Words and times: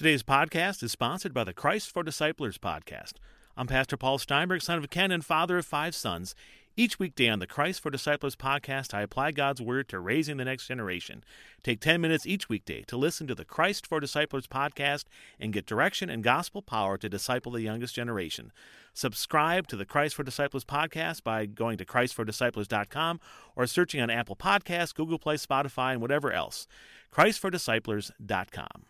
Today's 0.00 0.22
podcast 0.22 0.82
is 0.82 0.92
sponsored 0.92 1.34
by 1.34 1.44
the 1.44 1.52
Christ 1.52 1.90
for 1.92 2.02
Disciplers 2.02 2.56
podcast. 2.56 3.16
I'm 3.54 3.66
Pastor 3.66 3.98
Paul 3.98 4.16
Steinberg, 4.16 4.62
son 4.62 4.78
of 4.78 4.88
Ken 4.88 5.10
and 5.10 5.22
father 5.22 5.58
of 5.58 5.66
five 5.66 5.94
sons. 5.94 6.34
Each 6.74 6.98
weekday 6.98 7.28
on 7.28 7.38
the 7.38 7.46
Christ 7.46 7.82
for 7.82 7.90
Disciplers 7.90 8.34
podcast, 8.34 8.94
I 8.94 9.02
apply 9.02 9.32
God's 9.32 9.60
Word 9.60 9.90
to 9.90 10.00
raising 10.00 10.38
the 10.38 10.46
next 10.46 10.68
generation. 10.68 11.22
Take 11.62 11.80
10 11.80 12.00
minutes 12.00 12.26
each 12.26 12.48
weekday 12.48 12.80
to 12.84 12.96
listen 12.96 13.26
to 13.26 13.34
the 13.34 13.44
Christ 13.44 13.86
for 13.86 14.00
Disciplers 14.00 14.46
podcast 14.46 15.04
and 15.38 15.52
get 15.52 15.66
direction 15.66 16.08
and 16.08 16.24
gospel 16.24 16.62
power 16.62 16.96
to 16.96 17.10
disciple 17.10 17.52
the 17.52 17.60
youngest 17.60 17.94
generation. 17.94 18.52
Subscribe 18.94 19.66
to 19.66 19.76
the 19.76 19.84
Christ 19.84 20.14
for 20.14 20.22
Disciplers 20.22 20.64
podcast 20.64 21.22
by 21.22 21.44
going 21.44 21.76
to 21.76 21.84
ChristForDisciplers.com 21.84 23.20
or 23.54 23.66
searching 23.66 24.00
on 24.00 24.08
Apple 24.08 24.36
Podcasts, 24.36 24.94
Google 24.94 25.18
Play, 25.18 25.34
Spotify, 25.34 25.92
and 25.92 26.00
whatever 26.00 26.32
else. 26.32 26.66
ChristForDisciplers.com. 27.14 28.86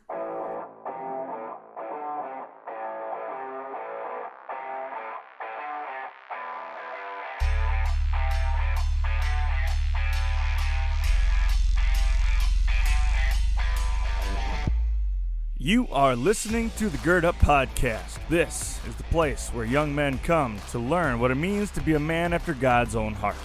You 15.62 15.88
are 15.92 16.16
listening 16.16 16.70
to 16.78 16.88
the 16.88 16.96
Gird 16.96 17.22
Up 17.22 17.34
Podcast. 17.34 18.16
This 18.30 18.80
is 18.88 18.94
the 18.94 19.02
place 19.02 19.50
where 19.50 19.66
young 19.66 19.94
men 19.94 20.18
come 20.20 20.58
to 20.70 20.78
learn 20.78 21.20
what 21.20 21.30
it 21.30 21.34
means 21.34 21.70
to 21.72 21.82
be 21.82 21.92
a 21.92 22.00
man 22.00 22.32
after 22.32 22.54
God's 22.54 22.96
own 22.96 23.12
heart. 23.12 23.36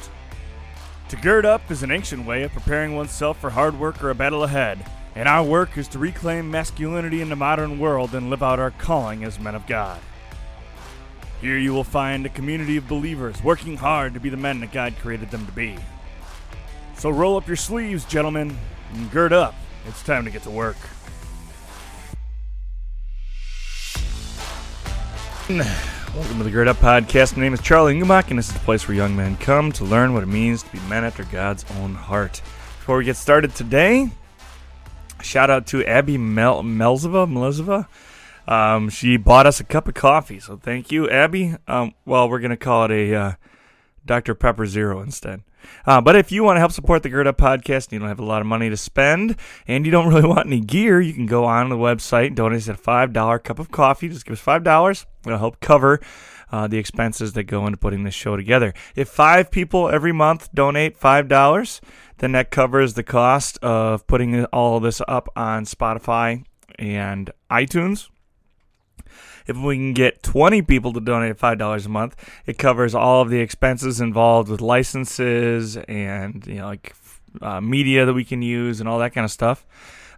To 1.10 1.18
gird 1.18 1.46
up 1.46 1.70
is 1.70 1.84
an 1.84 1.92
ancient 1.92 2.26
way 2.26 2.44
of 2.44 2.54
preparing 2.54 2.96
oneself 2.96 3.38
for 3.42 3.50
hard 3.50 3.78
work 3.78 4.02
or 4.02 4.12
a 4.12 4.16
battle 4.16 4.46
ahead, 4.46 4.90
and 5.14 5.28
our 5.28 5.44
work 5.44 5.78
is 5.78 5.90
to 5.90 6.00
reclaim 6.00 6.50
masculinity 6.50 7.20
in 7.20 7.28
the 7.28 7.36
modern 7.36 7.80
world 7.80 8.16
and 8.16 8.30
live 8.30 8.42
out 8.42 8.60
our 8.60 8.72
calling 8.72 9.26
as 9.26 9.38
men 9.38 9.54
of 9.54 9.68
God. 9.68 10.00
Here 11.42 11.58
you 11.58 11.74
will 11.74 11.84
find 11.84 12.26
a 12.26 12.30
community 12.30 12.78
of 12.78 12.88
believers 12.88 13.44
working 13.44 13.76
hard 13.76 14.14
to 14.14 14.22
be 14.22 14.30
the 14.30 14.38
men 14.38 14.62
that 14.62 14.72
God 14.72 14.96
created 15.02 15.32
them 15.32 15.46
to 15.46 15.52
be. 15.52 15.76
So 16.96 17.10
roll 17.10 17.36
up 17.36 17.46
your 17.46 17.58
sleeves, 17.58 18.06
gentlemen, 18.06 18.58
and 18.94 19.12
gird 19.12 19.34
up. 19.34 19.54
It's 19.86 20.02
time 20.02 20.24
to 20.24 20.32
get 20.32 20.44
to 20.44 20.50
work. 20.50 20.78
Welcome 25.48 26.40
to 26.40 26.44
the 26.44 26.50
Gird 26.50 26.68
Up 26.68 26.78
Podcast. 26.78 27.38
My 27.38 27.44
name 27.44 27.54
is 27.54 27.62
Charlie 27.62 27.94
Engelbach, 27.94 28.30
and 28.32 28.40
this 28.40 28.48
is 28.48 28.54
the 28.56 28.60
place 28.62 28.88
where 28.88 28.98
young 28.98 29.16
men 29.16 29.38
come 29.38 29.72
to 29.74 29.86
learn 29.86 30.16
what 30.16 30.24
it 30.24 30.26
means 30.26 30.64
to 30.64 30.72
be 30.72 30.80
men 30.90 31.04
after 31.04 31.24
God's 31.26 31.64
own 31.78 31.94
heart. 31.94 32.42
Before 32.80 32.98
we 32.98 33.04
get 33.06 33.16
started 33.16 33.54
today, 33.54 34.10
shout 35.22 35.52
out 35.52 35.68
to 35.68 35.86
Abby 35.86 36.18
Mel- 36.18 36.64
Melzova. 36.64 37.32
Melzova. 37.32 37.88
Um, 38.52 38.90
she 38.90 39.18
bought 39.18 39.46
us 39.46 39.60
a 39.60 39.64
cup 39.64 39.88
of 39.88 39.94
coffee, 39.94 40.40
so 40.40 40.58
thank 40.58 40.92
you, 40.92 41.08
Abby. 41.12 41.56
Um, 41.68 41.94
well, 42.06 42.28
we're 42.28 42.40
going 42.40 42.50
to 42.50 42.58
call 42.58 42.86
it 42.86 42.92
a 42.92 43.16
uh, 43.16 43.32
Dr. 44.04 44.34
Pepper 44.34 44.66
Zero 44.66 45.00
instead. 45.00 45.44
Uh, 45.86 46.02
but 46.02 46.16
if 46.16 46.32
you 46.32 46.44
want 46.44 46.56
to 46.56 46.60
help 46.60 46.72
support 46.72 47.04
the 47.04 47.10
Gird 47.10 47.28
Up 47.28 47.38
podcast 47.38 47.86
and 47.86 47.94
you 47.94 48.00
don't 48.00 48.08
have 48.08 48.20
a 48.20 48.26
lot 48.26 48.42
of 48.42 48.48
money 48.48 48.70
to 48.70 48.78
spend 48.78 49.36
and 49.68 49.86
you 49.86 49.92
don't 49.92 50.08
really 50.14 50.28
want 50.28 50.48
any 50.48 50.60
gear, 50.60 51.02
you 51.02 51.14
can 51.14 51.26
go 51.26 51.46
on 51.46 51.70
the 51.70 51.78
website 51.78 52.28
and 52.28 52.36
donate 52.36 52.68
at 52.68 52.80
a 52.80 52.82
$5 52.82 53.44
cup 53.44 53.60
of 53.60 53.72
coffee. 53.72 54.10
Just 54.10 54.26
give 54.26 54.34
us 54.34 54.44
$5. 54.44 55.06
It'll 55.26 55.38
help 55.38 55.60
cover 55.60 56.00
uh, 56.52 56.68
the 56.68 56.78
expenses 56.78 57.34
that 57.34 57.44
go 57.44 57.66
into 57.66 57.78
putting 57.78 58.04
this 58.04 58.14
show 58.14 58.36
together. 58.36 58.74
If 58.96 59.10
five 59.10 59.52
people 59.52 59.90
every 59.90 60.12
month 60.12 60.50
donate 60.54 61.00
$5, 61.00 61.82
then 62.20 62.32
that 62.34 62.52
covers 62.52 62.94
the 62.94 63.04
cost 63.04 63.58
of 63.62 64.08
putting 64.08 64.46
all 64.46 64.78
of 64.78 64.84
this 64.84 65.02
up 65.08 65.28
on 65.36 65.66
Spotify 65.66 66.46
and 66.78 67.32
iTunes. 67.50 68.10
If 69.48 69.58
we 69.58 69.76
can 69.76 69.94
get 69.94 70.24
20 70.24 70.62
people 70.64 70.94
to 70.94 71.00
donate 71.00 71.38
$5 71.38 71.86
a 71.86 71.90
month, 71.90 72.16
it 72.46 72.58
covers 72.58 72.96
all 72.96 73.22
of 73.22 73.30
the 73.30 73.40
expenses 73.40 74.02
involved 74.02 74.50
with 74.50 74.62
licenses 74.62 75.78
and, 75.78 76.46
you 76.48 76.56
know, 76.56 76.66
like 76.66 76.96
uh, 77.42 77.62
media 77.62 78.06
that 78.06 78.14
we 78.14 78.26
can 78.26 78.42
use 78.42 78.80
and 78.80 78.90
all 78.90 79.00
that 79.00 79.14
kind 79.14 79.26
of 79.26 79.32
stuff 79.32 79.66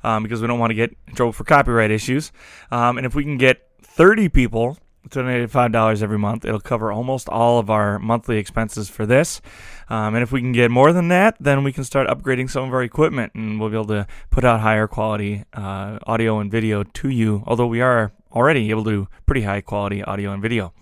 um, 0.03 0.23
because 0.23 0.41
we 0.41 0.47
don't 0.47 0.59
want 0.59 0.71
to 0.71 0.75
get 0.75 0.95
in 1.07 1.15
trouble 1.15 1.33
for 1.33 1.43
copyright 1.43 1.91
issues. 1.91 2.31
Um, 2.71 2.97
and 2.97 3.05
if 3.05 3.15
we 3.15 3.23
can 3.23 3.37
get 3.37 3.61
30 3.81 4.29
people 4.29 4.77
donate 5.09 5.49
$5 5.49 6.01
every 6.03 6.17
month, 6.17 6.45
it'll 6.45 6.59
cover 6.59 6.91
almost 6.91 7.29
all 7.29 7.59
of 7.59 7.69
our 7.69 7.99
monthly 7.99 8.37
expenses 8.37 8.89
for 8.89 9.05
this. 9.05 9.41
Um, 9.89 10.15
and 10.15 10.23
if 10.23 10.31
we 10.31 10.41
can 10.41 10.51
get 10.51 10.69
more 10.69 10.91
than 10.91 11.07
that, 11.09 11.37
then 11.39 11.63
we 11.63 11.71
can 11.71 11.83
start 11.83 12.07
upgrading 12.07 12.49
some 12.49 12.67
of 12.67 12.73
our 12.73 12.83
equipment 12.83 13.33
and 13.35 13.59
we'll 13.59 13.69
be 13.69 13.75
able 13.75 13.87
to 13.87 14.07
put 14.29 14.43
out 14.43 14.59
higher 14.59 14.87
quality 14.87 15.43
uh, 15.53 15.99
audio 16.05 16.39
and 16.39 16.51
video 16.51 16.83
to 16.83 17.09
you, 17.09 17.43
although 17.47 17.67
we 17.67 17.81
are 17.81 18.11
already 18.31 18.69
able 18.69 18.83
to 18.83 18.89
do 18.89 19.07
pretty 19.25 19.41
high 19.41 19.61
quality 19.61 20.03
audio 20.03 20.31
and 20.31 20.41
video. 20.41 20.73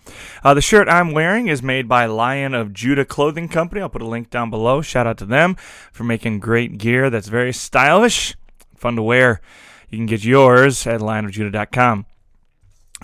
Uh, 0.44 0.54
the 0.54 0.62
shirt 0.62 0.90
I'm 0.90 1.12
wearing 1.12 1.48
is 1.48 1.62
made 1.62 1.88
by 1.88 2.06
Lion 2.06 2.54
of 2.54 2.74
Judah 2.74 3.06
Clothing 3.06 3.48
Company. 3.48 3.82
I'll 3.82 3.90
put 3.90 4.02
a 4.02 4.08
link 4.08 4.30
down 4.30 4.50
below. 4.50 4.82
Shout 4.82 5.08
out 5.08 5.18
to 5.20 5.26
them 5.26 5.56
for 5.92 6.04
making 6.04 6.40
great 6.40 6.78
gear 6.78 7.10
that's 7.10 7.28
very 7.28 7.54
stylish, 7.54 8.36
fun 8.76 8.96
to 8.96 9.04
wear. 9.04 9.42
You 9.90 9.98
can 9.98 10.08
get 10.08 10.24
yours 10.24 10.86
at 10.88 11.00
lionofjudah.com. 11.00 12.06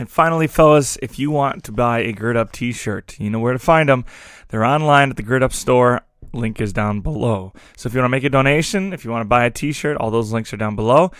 And 0.02 0.10
finally, 0.10 0.48
fellas, 0.48 0.98
if 1.00 1.20
you 1.20 1.30
want 1.30 1.64
to 1.66 1.72
buy 1.72 2.00
a 2.00 2.12
Gird 2.12 2.36
Up 2.36 2.52
t 2.52 2.72
shirt, 2.72 3.20
you 3.20 3.30
know 3.30 3.38
where 3.38 3.54
to 3.54 3.60
find 3.60 3.88
them. 3.88 4.04
They're 4.48 4.66
online 4.66 5.12
at 5.12 5.16
the 5.16 5.22
Gird 5.22 5.44
Up 5.44 5.54
store. 5.54 6.02
Link 6.34 6.60
is 6.60 6.74
down 6.74 7.02
below. 7.02 7.54
So 7.78 7.86
if 7.86 7.94
you 7.94 8.00
want 8.00 8.10
to 8.10 8.18
make 8.18 8.24
a 8.24 8.30
donation, 8.30 8.94
if 8.94 9.06
you 9.06 9.12
want 9.12 9.22
to 9.22 9.28
buy 9.30 9.46
a 9.46 9.52
t 9.52 9.72
shirt, 9.72 9.98
all 9.98 10.10
those 10.10 10.34
links 10.34 10.52
are 10.54 10.58
down 10.58 10.76
below. 10.76 11.12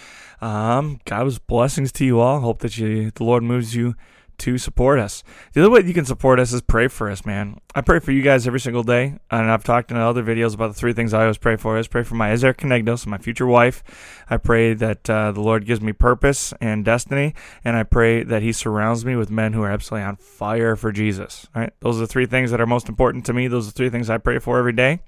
Um, 0.42 1.00
God's 1.06 1.38
blessings 1.38 1.92
to 1.92 2.06
you 2.06 2.20
all. 2.20 2.40
Hope 2.40 2.62
that 2.62 2.76
you, 2.80 3.12
the 3.12 3.24
Lord 3.24 3.44
moves 3.44 3.76
you 3.76 3.94
to 4.42 4.58
support 4.58 4.98
us. 4.98 5.24
The 5.54 5.62
other 5.62 5.70
way 5.70 5.82
you 5.86 5.94
can 5.94 6.06
support 6.06 6.40
us 6.40 6.52
is 6.52 6.62
pray 6.62 6.88
for 6.88 7.10
us, 7.10 7.26
man. 7.26 7.60
I 7.76 7.82
pray 7.82 8.00
for 8.00 8.12
you 8.12 8.24
guys 8.24 8.48
every 8.48 8.60
single 8.60 8.82
day, 8.82 9.20
and 9.30 9.52
I've 9.52 9.64
talked 9.64 9.92
in 9.92 9.98
other 9.98 10.24
videos 10.24 10.56
about 10.56 10.70
the 10.70 10.74
three 10.74 10.94
things 10.94 11.14
I 11.14 11.22
always 11.22 11.38
pray 11.38 11.58
for. 11.58 11.78
I 11.78 11.84
pray 11.84 12.02
for 12.04 12.16
my 12.16 12.32
Ezer 12.32 12.54
Kenegdo, 12.54 13.06
my 13.06 13.20
future 13.20 13.46
wife. 13.46 13.84
I 14.30 14.38
pray 14.38 14.74
that 14.74 15.08
uh, 15.08 15.32
the 15.32 15.42
Lord 15.42 15.66
gives 15.66 15.80
me 15.80 15.94
purpose 15.94 16.54
and 16.60 16.84
destiny, 16.84 17.36
and 17.64 17.76
I 17.76 17.84
pray 17.84 18.24
that 18.24 18.42
He 18.42 18.52
surrounds 18.52 19.06
me 19.06 19.16
with 19.16 19.30
men 19.30 19.54
who 19.54 19.62
are 19.62 19.72
absolutely 19.72 20.06
on 20.06 20.16
fire 20.16 20.76
for 20.76 20.92
Jesus. 20.92 21.48
Right? 21.56 21.72
Those 21.80 21.98
are 21.98 22.02
the 22.02 22.08
three 22.08 22.26
things 22.26 22.50
that 22.50 22.60
are 22.60 22.66
most 22.66 22.90
important 22.90 23.28
to 23.28 23.34
me. 23.34 23.48
Those 23.48 23.68
are 23.68 23.72
the 23.72 23.78
three 23.78 23.90
things 23.92 24.10
I 24.10 24.18
pray 24.18 24.40
for 24.40 24.58
every 24.58 24.74
day 24.74 25.02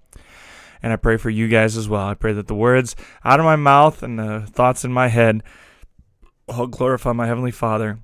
and 0.83 0.91
I 0.91 0.97
pray 0.97 1.15
for 1.15 1.29
you 1.29 1.47
guys 1.47 1.77
as 1.77 1.87
well. 1.87 2.05
I 2.05 2.13
pray 2.13 2.33
that 2.33 2.47
the 2.47 2.55
words 2.55 2.95
out 3.23 3.39
of 3.39 3.45
my 3.45 3.55
mouth 3.55 4.03
and 4.03 4.19
the 4.19 4.45
thoughts 4.47 4.83
in 4.83 4.91
my 4.91 5.07
head 5.07 5.41
all 6.49 6.67
glorify 6.67 7.13
my 7.13 7.25
Heavenly 7.25 7.51
Father 7.51 7.99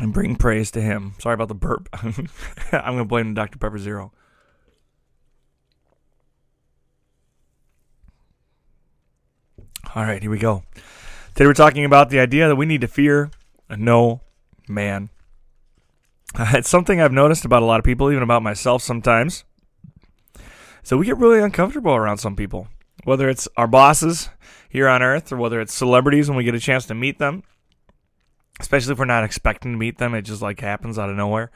and 0.00 0.14
bring 0.14 0.34
praise 0.34 0.70
to 0.72 0.80
Him. 0.80 1.14
Sorry 1.18 1.34
about 1.34 1.48
the 1.48 1.54
burp. 1.54 1.88
I'm 1.92 2.12
going 2.72 2.98
to 2.98 3.04
blame 3.04 3.34
Dr. 3.34 3.58
Pepper 3.58 3.78
Zero. 3.78 4.12
All 9.94 10.04
right, 10.04 10.22
here 10.22 10.30
we 10.30 10.38
go. 10.38 10.62
Today 11.34 11.46
we're 11.46 11.54
talking 11.54 11.84
about 11.84 12.10
the 12.10 12.20
idea 12.20 12.48
that 12.48 12.56
we 12.56 12.66
need 12.66 12.80
to 12.80 12.88
fear 12.88 13.30
no 13.68 14.20
man. 14.68 15.10
It's 16.38 16.70
something 16.70 17.00
I've 17.00 17.12
noticed 17.12 17.44
about 17.44 17.62
a 17.62 17.66
lot 17.66 17.80
of 17.80 17.84
people, 17.84 18.10
even 18.10 18.22
about 18.22 18.42
myself 18.42 18.82
sometimes. 18.82 19.44
So 20.84 20.96
we 20.96 21.06
get 21.06 21.18
really 21.18 21.40
uncomfortable 21.40 21.92
around 21.92 22.18
some 22.18 22.36
people, 22.36 22.68
whether 23.02 23.28
it's 23.28 23.48
our 23.56 23.66
bosses 23.66 24.30
here 24.68 24.88
on 24.88 25.02
earth 25.02 25.32
or 25.32 25.36
whether 25.36 25.60
it's 25.60 25.74
celebrities 25.74 26.28
when 26.28 26.36
we 26.36 26.44
get 26.44 26.54
a 26.54 26.60
chance 26.60 26.86
to 26.86 26.94
meet 26.94 27.18
them. 27.18 27.42
Especially 28.60 28.92
if 28.92 28.98
we're 28.98 29.06
not 29.06 29.24
expecting 29.24 29.72
to 29.72 29.78
meet 29.78 29.98
them, 29.98 30.14
it 30.14 30.22
just 30.22 30.42
like 30.42 30.60
happens 30.60 30.98
out 30.98 31.10
of 31.10 31.16
nowhere. 31.16 31.50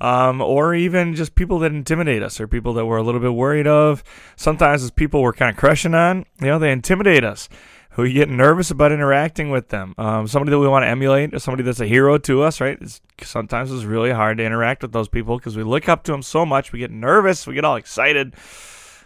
Um, 0.00 0.40
or 0.40 0.74
even 0.74 1.14
just 1.14 1.34
people 1.34 1.58
that 1.60 1.72
intimidate 1.72 2.22
us 2.22 2.40
or 2.40 2.48
people 2.48 2.74
that 2.74 2.86
we're 2.86 2.96
a 2.96 3.02
little 3.02 3.20
bit 3.20 3.34
worried 3.34 3.66
of. 3.66 4.02
Sometimes 4.34 4.82
as 4.82 4.90
people 4.90 5.22
we're 5.22 5.32
kind 5.32 5.50
of 5.50 5.56
crushing 5.56 5.94
on, 5.94 6.26
you 6.40 6.48
know, 6.48 6.58
they 6.58 6.72
intimidate 6.72 7.24
us 7.24 7.48
we 7.96 8.12
get 8.12 8.28
nervous 8.28 8.70
about 8.70 8.92
interacting 8.92 9.50
with 9.50 9.68
them. 9.68 9.94
Um, 9.96 10.26
somebody 10.26 10.50
that 10.50 10.58
we 10.58 10.68
want 10.68 10.82
to 10.84 10.88
emulate, 10.88 11.34
or 11.34 11.38
somebody 11.38 11.62
that's 11.62 11.80
a 11.80 11.86
hero 11.86 12.18
to 12.18 12.42
us, 12.42 12.60
right? 12.60 12.78
It's, 12.80 13.00
sometimes 13.22 13.72
it's 13.72 13.84
really 13.84 14.12
hard 14.12 14.38
to 14.38 14.44
interact 14.44 14.82
with 14.82 14.92
those 14.92 15.08
people 15.08 15.38
because 15.38 15.56
we 15.56 15.62
look 15.62 15.88
up 15.88 16.02
to 16.04 16.12
them 16.12 16.22
so 16.22 16.44
much. 16.44 16.72
We 16.72 16.78
get 16.78 16.90
nervous. 16.90 17.46
We 17.46 17.54
get 17.54 17.64
all 17.64 17.76
excited. 17.76 18.34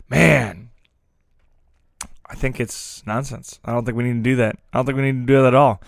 Man, 0.08 0.70
I 2.26 2.34
think 2.34 2.58
it's 2.58 3.04
nonsense. 3.06 3.60
I 3.64 3.72
don't 3.72 3.84
think 3.84 3.96
we 3.96 4.04
need 4.04 4.24
to 4.24 4.30
do 4.30 4.36
that. 4.36 4.56
I 4.72 4.78
don't 4.78 4.86
think 4.86 4.96
we 4.96 5.12
need 5.12 5.26
to 5.26 5.26
do 5.26 5.42
that 5.42 5.48
at 5.48 5.54
all. 5.54 5.80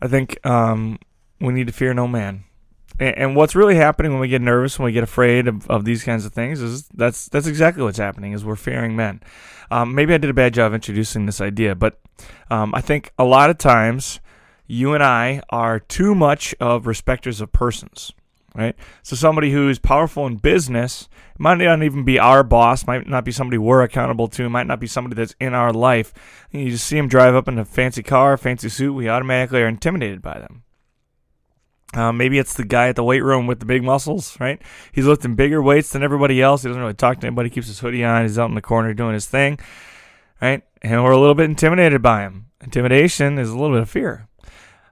I 0.00 0.08
think 0.08 0.44
um, 0.46 0.98
we 1.40 1.52
need 1.52 1.66
to 1.66 1.72
fear 1.72 1.94
no 1.94 2.08
man. 2.08 2.44
And, 2.98 3.34
what's 3.34 3.54
really 3.54 3.76
happening 3.76 4.12
when 4.12 4.20
we 4.20 4.28
get 4.28 4.42
nervous, 4.42 4.78
when 4.78 4.84
we 4.84 4.92
get 4.92 5.02
afraid 5.02 5.48
of, 5.48 5.68
of 5.70 5.86
these 5.86 6.04
kinds 6.04 6.26
of 6.26 6.34
things, 6.34 6.60
is 6.60 6.86
that's 6.88 7.28
that's 7.28 7.46
exactly 7.46 7.82
what's 7.82 7.96
happening. 7.96 8.32
Is 8.32 8.44
we're 8.44 8.56
fearing 8.56 8.94
men. 8.94 9.22
Um, 9.70 9.94
maybe 9.94 10.12
I 10.12 10.18
did 10.18 10.28
a 10.28 10.34
bad 10.34 10.52
job 10.52 10.74
introducing 10.74 11.24
this 11.24 11.40
idea, 11.40 11.74
but 11.74 11.98
um, 12.50 12.74
I 12.74 12.82
think 12.82 13.12
a 13.18 13.24
lot 13.24 13.48
of 13.48 13.56
times 13.56 14.20
you 14.66 14.92
and 14.92 15.02
I 15.02 15.40
are 15.48 15.80
too 15.80 16.14
much 16.14 16.54
of 16.60 16.86
respecters 16.86 17.40
of 17.40 17.52
persons. 17.52 18.12
Right? 18.54 18.76
So 19.02 19.16
somebody 19.16 19.52
who's 19.52 19.78
powerful 19.78 20.26
in 20.26 20.36
business 20.36 21.08
might 21.38 21.58
not 21.58 21.82
even 21.82 22.04
be 22.04 22.18
our 22.18 22.42
boss, 22.42 22.86
might 22.86 23.06
not 23.06 23.24
be 23.24 23.32
somebody 23.32 23.58
we're 23.58 23.82
accountable 23.82 24.28
to, 24.28 24.48
might 24.50 24.66
not 24.66 24.80
be 24.80 24.86
somebody 24.86 25.16
that's 25.16 25.34
in 25.40 25.54
our 25.54 25.72
life. 25.72 26.12
And 26.52 26.62
you 26.62 26.70
just 26.70 26.86
see 26.86 26.96
them 26.96 27.08
drive 27.08 27.34
up 27.34 27.48
in 27.48 27.58
a 27.58 27.64
fancy 27.64 28.02
car, 28.02 28.36
fancy 28.36 28.68
suit, 28.68 28.92
we 28.92 29.08
automatically 29.08 29.62
are 29.62 29.68
intimidated 29.68 30.22
by 30.22 30.38
them. 30.38 30.64
Uh, 31.92 32.12
maybe 32.12 32.38
it's 32.38 32.54
the 32.54 32.64
guy 32.64 32.88
at 32.88 32.96
the 32.96 33.02
weight 33.02 33.24
room 33.24 33.48
with 33.48 33.58
the 33.58 33.66
big 33.66 33.82
muscles, 33.82 34.38
right? 34.38 34.62
He's 34.92 35.06
lifting 35.06 35.34
bigger 35.34 35.60
weights 35.60 35.90
than 35.90 36.04
everybody 36.04 36.40
else. 36.40 36.62
He 36.62 36.68
doesn't 36.68 36.80
really 36.80 36.94
talk 36.94 37.18
to 37.20 37.26
anybody. 37.26 37.48
He 37.48 37.54
Keeps 37.54 37.66
his 37.66 37.80
hoodie 37.80 38.04
on. 38.04 38.22
He's 38.22 38.38
out 38.38 38.48
in 38.48 38.54
the 38.54 38.62
corner 38.62 38.94
doing 38.94 39.14
his 39.14 39.26
thing, 39.26 39.58
right? 40.40 40.62
And 40.82 41.02
we're 41.02 41.10
a 41.10 41.18
little 41.18 41.34
bit 41.34 41.50
intimidated 41.50 42.00
by 42.00 42.22
him. 42.22 42.46
Intimidation 42.62 43.38
is 43.38 43.50
a 43.50 43.58
little 43.58 43.74
bit 43.74 43.82
of 43.82 43.90
fear. 43.90 44.28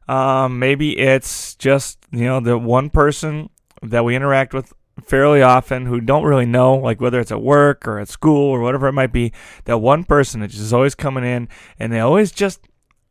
Um, 0.09 0.59
maybe 0.59 0.99
it's 0.99 1.55
just 1.57 1.99
you 2.11 2.25
know 2.25 2.41
the 2.41 2.57
one 2.59 2.91
person 2.91 3.51
that 3.83 4.05
we 4.05 4.17
interact 4.17 4.55
with 4.55 4.73
fairly 5.05 5.43
often 5.43 5.87
who 5.87 6.01
don't 6.01 6.25
really 6.25 6.47
know, 6.47 6.75
like 6.75 7.01
whether 7.01 7.21
it's 7.21 7.31
at 7.31 7.43
work 7.43 7.87
or 7.87 7.99
at 7.99 8.09
school 8.09 8.51
or 8.51 8.61
whatever 8.61 8.89
it 8.89 8.93
might 8.93 9.13
be. 9.13 9.33
That 9.65 9.79
one 9.79 10.05
person 10.05 10.41
that 10.41 10.49
just 10.49 10.63
is 10.63 10.73
always 10.73 10.95
coming 10.95 11.25
in, 11.25 11.49
and 11.79 11.93
they 11.93 12.01
always 12.01 12.33
just 12.33 12.61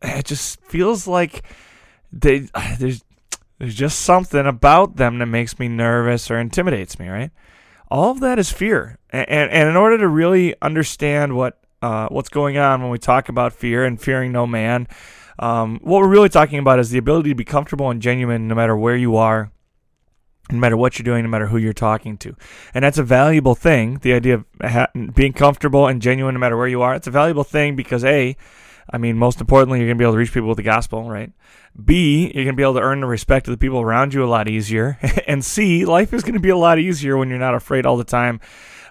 it 0.02 0.26
just 0.26 0.62
feels 0.62 1.08
like 1.08 1.44
they 2.12 2.40
there's 2.80 3.04
there's 3.60 3.76
just 3.76 4.02
something 4.02 4.46
about 4.46 4.98
them 4.98 5.20
that 5.20 5.26
makes 5.26 5.58
me 5.58 5.68
nervous 5.68 6.30
or 6.30 6.40
intimidates 6.40 7.00
me, 7.00 7.08
right? 7.08 7.32
All 7.90 8.12
of 8.12 8.20
that 8.20 8.38
is 8.38 8.52
fear. 8.52 9.00
And, 9.10 9.30
and, 9.30 9.70
in 9.70 9.76
order 9.76 9.98
to 9.98 10.08
really 10.08 10.54
understand 10.62 11.36
what 11.36 11.58
uh, 11.82 12.08
what's 12.10 12.30
going 12.30 12.58
on 12.58 12.82
when 12.82 12.92
we 12.92 12.98
talk 12.98 13.30
about 13.30 13.54
fear 13.54 13.86
and 13.86 14.00
fearing 14.00 14.32
no 14.32 14.46
man, 14.46 14.88
um, 15.40 15.80
what 15.84 16.00
we're 16.00 16.08
really 16.08 16.30
talking 16.30 16.60
about 16.60 16.80
is 16.80 16.90
the 16.90 16.98
ability 16.98 17.30
to 17.30 17.36
be 17.36 17.46
comfortable 17.46 17.90
and 17.90 18.02
genuine 18.02 18.48
no 18.48 18.56
matter 18.56 18.76
where 18.76 18.96
you 18.96 19.16
are, 19.18 19.52
no 20.52 20.58
matter 20.58 20.78
what 20.78 20.98
you're 20.98 21.04
doing, 21.04 21.24
no 21.24 21.30
matter 21.30 21.48
who 21.48 21.58
you're 21.58 21.74
talking 21.74 22.18
to. 22.18 22.36
And 22.74 22.84
that's 22.84 22.98
a 22.98 23.04
valuable 23.04 23.56
thing. 23.56 24.00
The 24.02 24.14
idea 24.14 24.36
of 24.36 24.46
ha- 24.62 24.88
being 25.14 25.34
comfortable 25.34 25.88
and 25.88 26.02
genuine 26.02 26.34
no 26.34 26.40
matter 26.40 26.58
where 26.58 26.68
you 26.68 26.82
are. 26.82 26.96
It's 26.96 27.08
a 27.08 27.12
valuable 27.12 27.44
thing 27.44 27.76
because, 27.76 28.04
A, 28.04 28.36
I 28.90 28.98
mean, 28.98 29.18
most 29.18 29.42
importantly, 29.42 29.80
you're 29.80 29.88
going 29.88 29.98
to 29.98 30.02
be 30.02 30.06
able 30.06 30.14
to 30.14 30.20
reach 30.20 30.34
people 30.34 30.48
with 30.48 30.58
the 30.58 30.64
gospel, 30.64 31.10
right? 31.10 31.32
B, 31.84 32.32
you're 32.34 32.46
going 32.46 32.56
to 32.56 32.58
be 32.58 32.64
able 32.64 32.76
to 32.76 32.82
earn 32.82 33.02
the 33.02 33.08
respect 33.08 33.48
of 33.48 33.52
the 33.52 33.58
people 33.58 33.82
around 33.82 34.14
you 34.14 34.24
a 34.24 34.28
lot 34.28 34.48
easier. 34.48 34.98
and 35.28 35.44
C, 35.44 35.86
life 35.86 36.14
is 36.14 36.24
going 36.24 36.36
to 36.36 36.40
be 36.40 36.50
a 36.50 36.58
lot 36.58 36.80
easier 36.80 37.18
when 37.18 37.30
you're 37.30 37.38
not 37.38 37.56
afraid 37.56 37.86
all 37.86 37.98
the 37.98 38.04
time. 38.04 38.40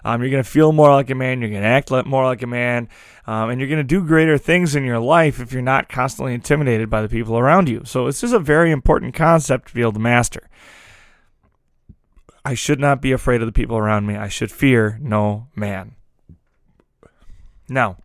Um, 0.05 0.21
you're 0.21 0.31
going 0.31 0.43
to 0.43 0.49
feel 0.49 0.71
more 0.71 0.91
like 0.91 1.09
a 1.09 1.15
man. 1.15 1.41
You're 1.41 1.49
going 1.49 1.63
to 1.63 1.67
act 1.67 1.91
more 2.05 2.23
like 2.23 2.41
a 2.41 2.47
man. 2.47 2.87
Um, 3.25 3.49
and 3.49 3.59
you're 3.59 3.67
going 3.67 3.77
to 3.79 3.83
do 3.83 4.05
greater 4.05 4.37
things 4.37 4.75
in 4.75 4.85
your 4.85 4.99
life 4.99 5.39
if 5.39 5.51
you're 5.51 5.61
not 5.61 5.89
constantly 5.89 6.33
intimidated 6.33 6.89
by 6.89 7.01
the 7.01 7.09
people 7.09 7.37
around 7.37 7.67
you. 7.67 7.81
So, 7.83 8.05
this 8.05 8.23
is 8.23 8.31
a 8.31 8.39
very 8.39 8.71
important 8.71 9.15
concept 9.15 9.67
to 9.67 9.73
be 9.73 9.81
able 9.81 9.93
to 9.93 9.99
master. 9.99 10.47
I 12.45 12.53
should 12.53 12.79
not 12.79 13.01
be 13.01 13.11
afraid 13.11 13.41
of 13.41 13.47
the 13.47 13.51
people 13.51 13.77
around 13.77 14.05
me. 14.05 14.15
I 14.15 14.29
should 14.29 14.51
fear 14.51 14.97
no 15.01 15.47
man. 15.55 15.95
Now, 17.67 17.97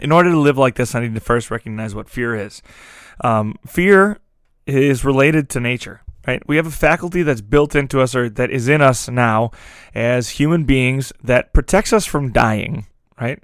in 0.00 0.12
order 0.12 0.30
to 0.30 0.38
live 0.38 0.58
like 0.58 0.76
this, 0.76 0.94
I 0.94 1.00
need 1.00 1.14
to 1.14 1.20
first 1.20 1.50
recognize 1.50 1.94
what 1.94 2.08
fear 2.08 2.34
is. 2.34 2.62
Um, 3.22 3.56
fear 3.66 4.18
is 4.66 5.04
related 5.04 5.48
to 5.50 5.60
nature, 5.60 6.02
right? 6.26 6.42
We 6.46 6.56
have 6.56 6.66
a 6.66 6.70
faculty 6.70 7.22
that's 7.22 7.40
built 7.40 7.74
into 7.74 8.00
us 8.00 8.14
or 8.14 8.28
that 8.30 8.50
is 8.50 8.68
in 8.68 8.80
us 8.80 9.08
now 9.08 9.50
as 9.94 10.30
human 10.30 10.64
beings 10.64 11.12
that 11.22 11.52
protects 11.52 11.92
us 11.92 12.06
from 12.06 12.32
dying, 12.32 12.86
right? 13.20 13.42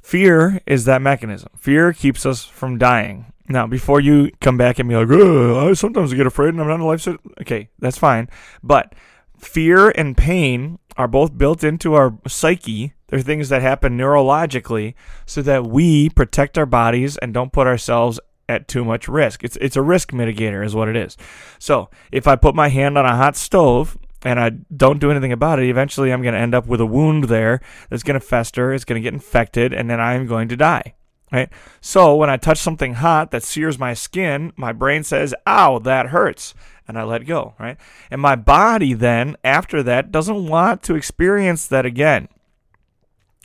Fear 0.00 0.60
is 0.66 0.84
that 0.84 1.02
mechanism. 1.02 1.50
Fear 1.58 1.92
keeps 1.92 2.26
us 2.26 2.44
from 2.44 2.78
dying. 2.78 3.26
Now, 3.48 3.66
before 3.66 4.00
you 4.00 4.30
come 4.40 4.56
back 4.56 4.78
and 4.78 4.88
be 4.88 4.96
like, 4.96 5.10
I 5.10 5.72
sometimes 5.74 6.14
get 6.14 6.26
afraid 6.26 6.50
and 6.50 6.60
I'm 6.60 6.68
not 6.68 6.80
a 6.80 6.84
life. 6.84 7.06
Okay, 7.42 7.68
that's 7.78 7.98
fine. 7.98 8.28
But 8.62 8.94
fear 9.38 9.90
and 9.90 10.16
pain 10.16 10.78
are 10.96 11.08
both 11.08 11.36
built 11.36 11.62
into 11.62 11.94
our 11.94 12.18
psyche. 12.26 12.94
They're 13.14 13.22
things 13.22 13.48
that 13.50 13.62
happen 13.62 13.96
neurologically 13.96 14.94
so 15.24 15.40
that 15.42 15.68
we 15.68 16.10
protect 16.10 16.58
our 16.58 16.66
bodies 16.66 17.16
and 17.16 17.32
don't 17.32 17.52
put 17.52 17.68
ourselves 17.68 18.18
at 18.48 18.66
too 18.66 18.84
much 18.84 19.06
risk. 19.06 19.44
It's 19.44 19.56
it's 19.60 19.76
a 19.76 19.82
risk 19.82 20.10
mitigator 20.10 20.66
is 20.66 20.74
what 20.74 20.88
it 20.88 20.96
is. 20.96 21.16
So, 21.60 21.90
if 22.10 22.26
I 22.26 22.34
put 22.34 22.56
my 22.56 22.70
hand 22.70 22.98
on 22.98 23.06
a 23.06 23.14
hot 23.14 23.36
stove 23.36 23.96
and 24.24 24.40
I 24.40 24.50
don't 24.76 24.98
do 24.98 25.12
anything 25.12 25.30
about 25.30 25.60
it, 25.60 25.68
eventually 25.68 26.12
I'm 26.12 26.22
going 26.22 26.34
to 26.34 26.40
end 26.40 26.56
up 26.56 26.66
with 26.66 26.80
a 26.80 26.86
wound 26.86 27.24
there 27.28 27.60
that's 27.88 28.02
going 28.02 28.18
to 28.18 28.26
fester, 28.26 28.74
it's 28.74 28.84
going 28.84 29.00
to 29.00 29.06
get 29.06 29.14
infected 29.14 29.72
and 29.72 29.88
then 29.88 30.00
I'm 30.00 30.26
going 30.26 30.48
to 30.48 30.56
die. 30.56 30.94
Right? 31.30 31.50
So, 31.80 32.16
when 32.16 32.30
I 32.30 32.36
touch 32.36 32.58
something 32.58 32.94
hot 32.94 33.30
that 33.30 33.44
sears 33.44 33.78
my 33.78 33.94
skin, 33.94 34.52
my 34.56 34.72
brain 34.72 35.04
says, 35.04 35.36
"Ow, 35.46 35.78
that 35.78 36.06
hurts." 36.06 36.52
And 36.88 36.98
I 36.98 37.04
let 37.04 37.26
go, 37.26 37.54
right? 37.60 37.76
And 38.10 38.20
my 38.20 38.34
body 38.34 38.92
then 38.92 39.36
after 39.44 39.84
that 39.84 40.10
doesn't 40.10 40.48
want 40.48 40.82
to 40.82 40.96
experience 40.96 41.68
that 41.68 41.86
again. 41.86 42.28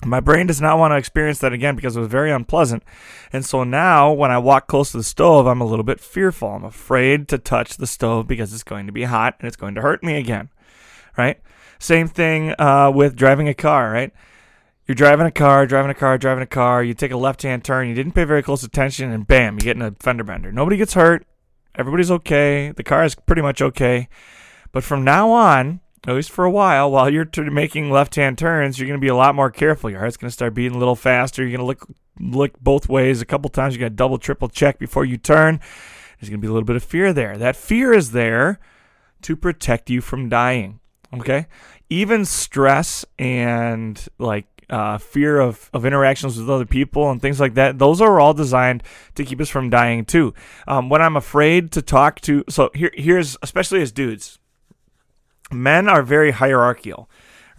My 0.06 0.22
brain 0.22 0.48
does 0.48 0.62
not 0.62 0.80
want 0.80 0.92
to 0.92 0.98
experience 0.98 1.40
that 1.40 1.51
again 1.51 1.75
because 1.75 1.98
it 1.98 2.00
was 2.00 2.07
very 2.07 2.31
unpleasant. 2.31 2.84
And 3.34 3.46
so 3.46 3.66
now 3.66 4.13
when 4.13 4.31
I 4.31 4.38
walk 4.38 4.68
close 4.68 4.92
to 4.92 4.98
the 4.98 5.04
stove, 5.04 5.46
I'm 5.46 5.60
a 5.60 5.66
little 5.66 5.84
bit 5.84 6.00
fearful. 6.00 6.50
I'm 6.50 6.63
afraid 6.63 7.28
to 7.30 7.38
touch 7.38 7.75
the 7.75 7.88
stove 7.88 8.25
because 8.25 8.54
it's 8.54 8.63
going 8.63 8.86
to 8.86 8.94
be 8.94 9.04
hot 9.04 9.36
and 9.40 9.48
it's 9.48 9.57
going 9.57 9.75
to 9.75 9.81
hurt 9.81 10.01
me 10.01 10.16
again. 10.16 10.50
Right? 11.18 11.42
Same 11.80 12.07
thing 12.07 12.54
uh, 12.57 12.92
with 12.94 13.16
driving 13.16 13.50
a 13.50 13.54
car, 13.54 13.92
right? 13.92 14.13
You're 14.86 14.96
driving 14.96 15.28
a 15.28 15.31
car, 15.31 15.68
driving 15.68 15.92
a 15.92 15.96
car, 15.96 16.18
driving 16.18 16.44
a 16.44 16.48
car. 16.48 16.84
You 16.84 16.94
take 16.94 17.12
a 17.12 17.18
left 17.18 17.44
hand 17.44 17.63
turn. 17.63 17.88
You 17.88 17.94
didn't 17.94 18.13
pay 18.13 18.24
very 18.24 18.42
close 18.42 18.63
attention, 18.63 19.12
and 19.12 19.28
bam, 19.28 19.56
you 19.56 19.60
get 19.60 19.75
in 19.75 19.84
a 19.84 19.92
fender 19.92 20.24
bender. 20.24 20.51
Nobody 20.51 20.78
gets 20.78 20.96
hurt. 20.96 21.28
Everybody's 21.75 22.10
okay. 22.10 22.74
The 22.75 22.84
car 22.84 23.04
is 23.04 23.13
pretty 23.13 23.44
much 23.44 23.62
okay. 23.62 24.10
But 24.72 24.84
from 24.84 25.04
now 25.04 25.30
on, 25.30 25.81
at 26.07 26.16
least 26.16 26.31
for 26.31 26.46
a 26.46 26.51
while, 26.51 26.92
while 26.92 27.10
you're 27.10 27.25
t- 27.25 27.42
making 27.42 27.92
left-hand 27.92 28.38
turns, 28.38 28.80
you're 28.80 28.88
going 28.88 29.00
to 29.00 29.04
be 29.04 29.10
a 29.10 29.16
lot 29.16 29.36
more 29.36 29.51
careful. 29.51 29.90
Your 29.90 30.00
heart's 30.00 30.18
going 30.18 30.30
to 30.30 30.34
start 30.34 30.54
beating 30.54 30.75
a 30.75 30.80
little 30.80 30.96
faster. 30.96 31.42
You're 31.42 31.57
going 31.57 31.60
to 31.60 31.66
look 31.66 31.88
look 32.22 32.60
both 32.60 32.90
ways 32.90 33.22
a 33.22 33.25
couple 33.25 33.50
times. 33.50 33.74
You 33.74 33.80
got 33.80 33.86
to 33.86 33.92
double, 33.92 34.18
triple 34.18 34.50
check 34.50 34.78
before 34.80 35.06
you 35.06 35.18
turn. 35.18 35.60
There's 36.19 36.30
going 36.30 36.40
to 36.40 36.46
be 36.46 36.48
a 36.48 36.51
little 36.51 36.66
bit 36.66 36.75
of 36.75 36.84
fear 36.84 37.13
there. 37.13 37.38
That 37.38 37.56
fear 37.56 37.94
is 37.94 38.12
there 38.12 38.60
to 39.22 39.36
protect 39.36 39.90
you 39.90 40.01
from 40.01 40.30
dying. 40.30 40.80
Okay, 41.13 41.48
even 41.90 42.24
stress 42.24 43.04
and 43.18 44.07
like 44.19 44.46
uh, 44.69 44.98
fear 44.98 45.40
of, 45.40 45.69
of 45.74 45.86
interactions 45.86 46.38
with 46.38 46.50
other 46.50 46.66
people 46.66 47.10
and 47.10 47.22
things 47.22 47.40
like 47.40 47.56
that. 47.56 47.80
Those 47.80 48.01
are 48.01 48.19
all 48.19 48.34
designed 48.34 48.84
to 49.16 49.25
keep 49.25 49.42
us 49.42 49.50
from 49.50 49.69
dying 49.69 50.06
too. 50.06 50.34
Um, 50.68 50.90
when 50.90 51.01
I'm 51.01 51.16
afraid 51.16 51.72
to 51.74 51.81
talk 51.81 52.22
to, 52.22 52.44
so 52.50 52.69
here, 52.75 52.92
here's 52.94 53.38
especially 53.42 53.81
as 53.81 53.92
dudes, 53.92 54.38
men 55.51 55.88
are 55.88 56.01
very 56.01 56.31
hierarchical 56.31 57.10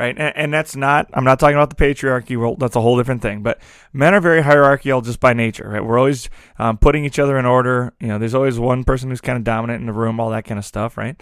right? 0.00 0.16
And, 0.18 0.36
and, 0.36 0.54
that's 0.54 0.74
not 0.74 1.08
i'm 1.12 1.24
not 1.24 1.38
talking 1.38 1.56
about 1.56 1.70
the 1.70 1.76
patriarchy 1.76 2.36
world 2.36 2.58
that's 2.58 2.74
a 2.74 2.80
whole 2.80 2.96
different 2.96 3.22
thing 3.22 3.42
but 3.42 3.60
men 3.92 4.14
are 4.14 4.20
very 4.20 4.42
hierarchical 4.42 5.02
just 5.02 5.20
by 5.20 5.32
nature 5.32 5.68
right? 5.68 5.84
We're 5.84 5.98
always 5.98 6.28
um, 6.58 6.78
putting 6.78 7.04
each 7.04 7.18
other 7.18 7.38
in 7.38 7.44
order. 7.44 7.92
You 8.00 8.08
know 8.08 8.18
there's 8.18 8.34
always 8.34 8.58
one 8.58 8.82
person 8.84 9.10
who's 9.10 9.20
kind 9.20 9.36
of 9.36 9.44
dominant 9.44 9.80
in 9.80 9.86
the 9.86 9.92
room 9.92 10.18
all 10.18 10.30
that 10.30 10.44
kind 10.46 10.58
of 10.58 10.64
stuff 10.64 10.96
right? 10.96 11.20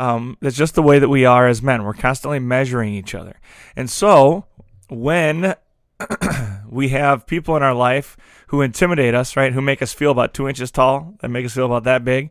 Um, 0.00 0.36
that's 0.40 0.56
just 0.56 0.74
the 0.74 0.82
way 0.82 0.98
that 0.98 1.08
we 1.08 1.24
are 1.24 1.46
as 1.46 1.62
men. 1.62 1.84
We're 1.84 1.94
constantly 1.94 2.40
measuring 2.40 2.94
each 2.94 3.14
other. 3.14 3.38
And 3.76 3.88
so 3.88 4.46
when 4.88 5.54
we 6.68 6.88
have 6.88 7.26
people 7.26 7.56
in 7.56 7.62
our 7.62 7.74
life 7.74 8.16
who 8.48 8.60
intimidate 8.60 9.14
us 9.14 9.36
right 9.36 9.52
who 9.52 9.60
make 9.60 9.82
us 9.82 9.92
feel 9.92 10.10
about 10.10 10.34
two 10.34 10.48
inches 10.48 10.70
tall 10.70 11.14
that 11.20 11.28
make 11.28 11.46
us 11.46 11.54
feel 11.54 11.66
about 11.66 11.84
that 11.84 12.04
big 12.04 12.30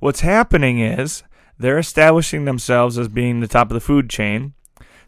what's 0.00 0.20
happening 0.20 0.80
is 0.80 1.22
they're 1.58 1.78
establishing 1.78 2.44
themselves 2.44 2.98
as 2.98 3.08
being 3.08 3.40
the 3.40 3.48
top 3.48 3.70
of 3.70 3.74
the 3.74 3.80
food 3.80 4.10
chain. 4.10 4.54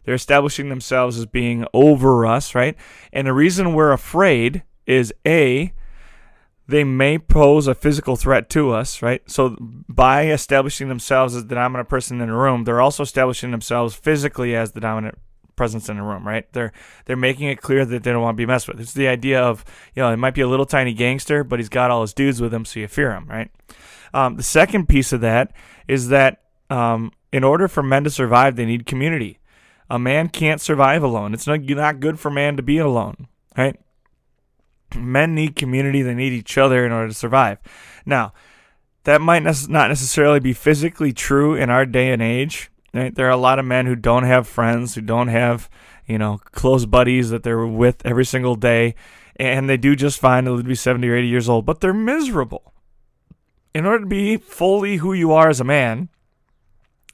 They're 0.03 0.15
establishing 0.15 0.69
themselves 0.69 1.17
as 1.17 1.25
being 1.25 1.65
over 1.73 2.25
us, 2.25 2.55
right? 2.55 2.75
And 3.11 3.27
the 3.27 3.33
reason 3.33 3.73
we're 3.73 3.91
afraid 3.91 4.63
is 4.85 5.13
A, 5.25 5.73
they 6.67 6.83
may 6.83 7.17
pose 7.17 7.67
a 7.67 7.75
physical 7.75 8.15
threat 8.15 8.49
to 8.51 8.71
us, 8.71 9.01
right? 9.01 9.21
So 9.29 9.57
by 9.59 10.29
establishing 10.29 10.87
themselves 10.87 11.35
as 11.35 11.47
the 11.47 11.55
dominant 11.55 11.89
person 11.89 12.21
in 12.21 12.27
the 12.27 12.33
room, 12.33 12.63
they're 12.63 12.81
also 12.81 13.03
establishing 13.03 13.51
themselves 13.51 13.95
physically 13.95 14.55
as 14.55 14.71
the 14.71 14.79
dominant 14.79 15.17
presence 15.57 15.89
in 15.89 15.97
a 15.97 16.03
room, 16.03 16.25
right? 16.25 16.45
They're 16.53 16.71
they're 17.05 17.17
making 17.17 17.47
it 17.47 17.61
clear 17.61 17.83
that 17.83 18.03
they 18.03 18.11
don't 18.11 18.21
want 18.21 18.35
to 18.35 18.41
be 18.41 18.45
messed 18.45 18.69
with. 18.69 18.79
It's 18.79 18.93
the 18.93 19.09
idea 19.09 19.41
of, 19.41 19.65
you 19.93 20.01
know, 20.01 20.11
it 20.11 20.17
might 20.17 20.35
be 20.35 20.41
a 20.41 20.47
little 20.47 20.65
tiny 20.65 20.93
gangster, 20.93 21.43
but 21.43 21.59
he's 21.59 21.67
got 21.67 21.91
all 21.91 22.01
his 22.01 22.13
dudes 22.13 22.39
with 22.39 22.53
him, 22.53 22.63
so 22.63 22.79
you 22.79 22.87
fear 22.87 23.11
him, 23.11 23.27
right? 23.27 23.51
Um, 24.13 24.35
the 24.35 24.43
second 24.43 24.87
piece 24.87 25.13
of 25.13 25.21
that 25.21 25.51
is 25.87 26.09
that 26.09 26.41
um, 26.69 27.11
in 27.31 27.43
order 27.43 27.67
for 27.67 27.83
men 27.83 28.03
to 28.03 28.09
survive, 28.09 28.55
they 28.55 28.65
need 28.65 28.85
community. 28.85 29.39
A 29.89 29.99
man 29.99 30.29
can't 30.29 30.59
survive 30.59 31.03
alone. 31.03 31.33
It's 31.33 31.47
not, 31.47 31.61
not 31.61 31.99
good 31.99 32.19
for 32.19 32.29
man 32.29 32.57
to 32.57 32.63
be 32.63 32.77
alone, 32.77 33.27
right? 33.57 33.79
Men 34.95 35.35
need 35.35 35.55
community. 35.55 36.01
They 36.01 36.13
need 36.13 36.33
each 36.33 36.57
other 36.57 36.85
in 36.85 36.91
order 36.91 37.07
to 37.09 37.13
survive. 37.13 37.59
Now, 38.05 38.33
that 39.03 39.21
might 39.21 39.43
not 39.43 39.87
necessarily 39.87 40.39
be 40.39 40.53
physically 40.53 41.13
true 41.13 41.55
in 41.55 41.69
our 41.69 41.85
day 41.85 42.11
and 42.11 42.21
age. 42.21 42.69
Right? 42.93 43.13
There 43.13 43.27
are 43.27 43.31
a 43.31 43.37
lot 43.37 43.59
of 43.59 43.65
men 43.65 43.85
who 43.85 43.95
don't 43.95 44.23
have 44.23 44.47
friends, 44.47 44.95
who 44.95 45.01
don't 45.01 45.27
have, 45.27 45.69
you 46.05 46.17
know, 46.17 46.39
close 46.51 46.85
buddies 46.85 47.29
that 47.29 47.43
they're 47.43 47.65
with 47.65 48.05
every 48.05 48.25
single 48.25 48.55
day, 48.55 48.95
and 49.35 49.69
they 49.69 49.77
do 49.77 49.95
just 49.95 50.19
fine 50.19 50.45
to 50.45 50.63
be 50.63 50.75
70 50.75 51.07
or 51.07 51.15
80 51.15 51.27
years 51.27 51.47
old, 51.47 51.65
but 51.65 51.79
they're 51.79 51.93
miserable 51.93 52.73
in 53.77 53.85
order 53.85 53.99
to 53.99 54.09
be 54.09 54.37
fully 54.37 54.97
who 54.97 55.13
you 55.13 55.31
are 55.31 55.49
as 55.49 55.59
a 55.59 55.63
man, 55.63 56.09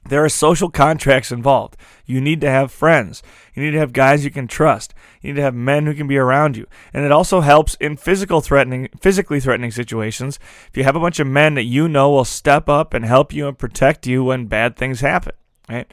There 0.06 0.24
are 0.24 0.28
social 0.28 0.70
contracts 0.70 1.32
involved. 1.32 1.76
You 2.04 2.20
need 2.20 2.40
to 2.42 2.50
have 2.50 2.70
friends. 2.70 3.22
You 3.54 3.62
need 3.62 3.70
to 3.70 3.78
have 3.78 3.92
guys 3.92 4.24
you 4.24 4.30
can 4.30 4.46
trust. 4.46 4.92
You 5.22 5.30
need 5.30 5.36
to 5.36 5.42
have 5.42 5.54
men 5.54 5.86
who 5.86 5.94
can 5.94 6.06
be 6.06 6.18
around 6.18 6.56
you. 6.56 6.66
And 6.92 7.04
it 7.04 7.12
also 7.12 7.40
helps 7.40 7.74
in 7.76 7.96
physical 7.96 8.40
threatening 8.42 8.88
physically 9.00 9.40
threatening 9.40 9.70
situations. 9.70 10.38
If 10.68 10.76
you 10.76 10.84
have 10.84 10.96
a 10.96 11.00
bunch 11.00 11.20
of 11.20 11.26
men 11.26 11.54
that 11.54 11.62
you 11.62 11.88
know 11.88 12.10
will 12.10 12.26
step 12.26 12.68
up 12.68 12.92
and 12.92 13.04
help 13.04 13.32
you 13.32 13.48
and 13.48 13.58
protect 13.58 14.06
you 14.06 14.24
when 14.24 14.46
bad 14.46 14.76
things 14.76 15.00
happen, 15.00 15.32
right? 15.68 15.90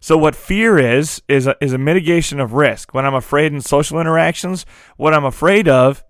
So 0.00 0.16
what 0.16 0.34
fear 0.34 0.78
is 0.78 1.22
is 1.28 1.46
a, 1.46 1.54
is 1.60 1.74
a 1.74 1.78
mitigation 1.78 2.40
of 2.40 2.54
risk. 2.54 2.94
When 2.94 3.04
I'm 3.04 3.14
afraid 3.14 3.52
in 3.52 3.60
social 3.60 4.00
interactions, 4.00 4.64
what 4.96 5.12
I'm 5.12 5.26
afraid 5.26 5.68
of 5.68 6.02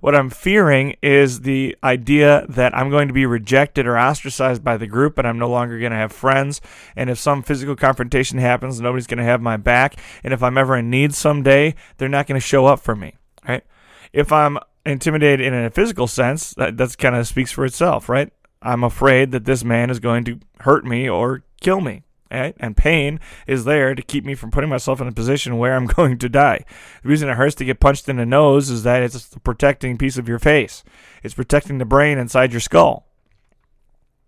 what 0.00 0.14
I'm 0.14 0.30
fearing 0.30 0.96
is 1.02 1.40
the 1.40 1.76
idea 1.82 2.46
that 2.48 2.76
I'm 2.76 2.90
going 2.90 3.08
to 3.08 3.14
be 3.14 3.26
rejected 3.26 3.86
or 3.86 3.98
ostracized 3.98 4.62
by 4.62 4.76
the 4.76 4.86
group 4.86 5.18
and 5.18 5.26
I'm 5.26 5.38
no 5.38 5.48
longer 5.48 5.78
going 5.78 5.92
to 5.92 5.96
have 5.98 6.12
friends. 6.12 6.60
And 6.96 7.10
if 7.10 7.18
some 7.18 7.42
physical 7.42 7.76
confrontation 7.76 8.38
happens, 8.38 8.80
nobody's 8.80 9.06
going 9.06 9.18
to 9.18 9.24
have 9.24 9.40
my 9.40 9.56
back. 9.56 9.96
And 10.22 10.32
if 10.32 10.42
I'm 10.42 10.58
ever 10.58 10.76
in 10.76 10.90
need 10.90 11.14
someday, 11.14 11.74
they're 11.96 12.08
not 12.08 12.26
going 12.26 12.40
to 12.40 12.46
show 12.46 12.66
up 12.66 12.80
for 12.80 12.94
me, 12.94 13.14
right? 13.46 13.64
If 14.12 14.32
I'm 14.32 14.58
intimidated 14.86 15.46
in 15.46 15.54
a 15.54 15.70
physical 15.70 16.06
sense, 16.06 16.54
that 16.54 16.76
that's 16.76 16.96
kind 16.96 17.16
of 17.16 17.26
speaks 17.26 17.52
for 17.52 17.64
itself, 17.64 18.08
right? 18.08 18.32
I'm 18.62 18.82
afraid 18.82 19.30
that 19.32 19.44
this 19.44 19.62
man 19.62 19.90
is 19.90 20.00
going 20.00 20.24
to 20.24 20.40
hurt 20.60 20.84
me 20.84 21.08
or 21.08 21.44
kill 21.60 21.80
me. 21.80 22.02
And 22.30 22.76
pain 22.76 23.20
is 23.46 23.64
there 23.64 23.94
to 23.94 24.02
keep 24.02 24.24
me 24.24 24.34
from 24.34 24.50
putting 24.50 24.70
myself 24.70 25.00
in 25.00 25.08
a 25.08 25.12
position 25.12 25.58
where 25.58 25.74
I'm 25.74 25.86
going 25.98 26.18
to 26.18 26.28
die. 26.28 26.64
The 27.02 27.08
reason 27.08 27.28
it 27.28 27.36
hurts 27.36 27.54
to 27.56 27.64
get 27.64 27.80
punched 27.80 28.08
in 28.08 28.16
the 28.16 28.26
nose 28.26 28.70
is 28.70 28.82
that 28.82 29.02
it's 29.02 29.28
the 29.28 29.40
protecting 29.40 29.96
piece 29.96 30.18
of 30.18 30.28
your 30.28 30.38
face. 30.38 30.84
It's 31.22 31.34
protecting 31.34 31.78
the 31.78 31.84
brain 31.84 32.18
inside 32.18 32.52
your 32.52 32.60
skull. 32.60 33.06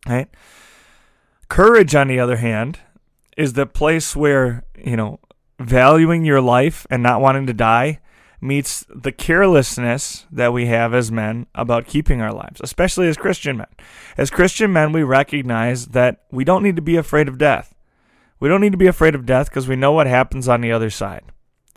Right? 0.09 0.29
Courage, 1.49 1.95
on 1.95 2.09
the 2.09 2.21
other 2.21 2.37
hand, 2.37 2.79
is 3.37 3.53
the 3.53 3.67
place 3.67 4.17
where, 4.17 4.65
you 4.79 4.97
know, 4.97 5.21
valuing 5.59 6.25
your 6.25 6.41
life 6.41 6.87
and 6.89 7.03
not 7.03 7.21
wanting 7.21 7.47
to 7.47 7.53
die 7.53 8.01
meets 8.41 8.85
the 8.89 9.13
carelessness 9.13 10.27
that 10.33 10.53
we 10.53 10.67
have 10.67 10.95
as 10.95 11.13
men 11.13 11.47
about 11.55 11.87
keeping 11.87 12.23
our 12.23 12.33
lives, 12.33 12.61
especially 12.63 13.07
as 13.09 13.17
Christian 13.17 13.59
men. 13.59 13.67
As 14.17 14.31
Christian 14.31 14.73
men, 14.73 14.93
we 14.93 15.03
recognize 15.03 15.89
that 15.89 16.23
we 16.31 16.45
don't 16.45 16.63
need 16.63 16.77
to 16.77 16.83
be 16.83 16.97
afraid 16.97 17.29
of 17.29 17.37
death. 17.37 17.75
We 18.41 18.49
don't 18.49 18.61
need 18.61 18.73
to 18.73 18.79
be 18.79 18.87
afraid 18.87 19.15
of 19.15 19.27
death 19.27 19.49
because 19.49 19.69
we 19.69 19.77
know 19.77 19.93
what 19.93 20.07
happens 20.07 20.49
on 20.49 20.63
the 20.63 20.73
other 20.73 20.91
side. 20.91 21.23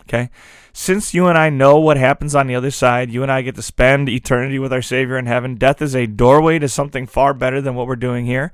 Okay? 0.02 0.30
Since 0.72 1.14
you 1.14 1.28
and 1.28 1.38
I 1.38 1.50
know 1.50 1.78
what 1.78 1.96
happens 1.96 2.34
on 2.34 2.46
the 2.46 2.54
other 2.56 2.70
side, 2.70 3.10
you 3.10 3.22
and 3.22 3.30
I 3.30 3.42
get 3.42 3.54
to 3.54 3.62
spend 3.62 4.08
eternity 4.08 4.58
with 4.58 4.72
our 4.72 4.82
Savior 4.82 5.16
in 5.16 5.26
heaven. 5.26 5.54
Death 5.54 5.80
is 5.80 5.94
a 5.94 6.06
doorway 6.06 6.58
to 6.58 6.68
something 6.68 7.06
far 7.06 7.32
better 7.32 7.60
than 7.60 7.74
what 7.74 7.86
we're 7.86 7.96
doing 7.96 8.26
here. 8.26 8.52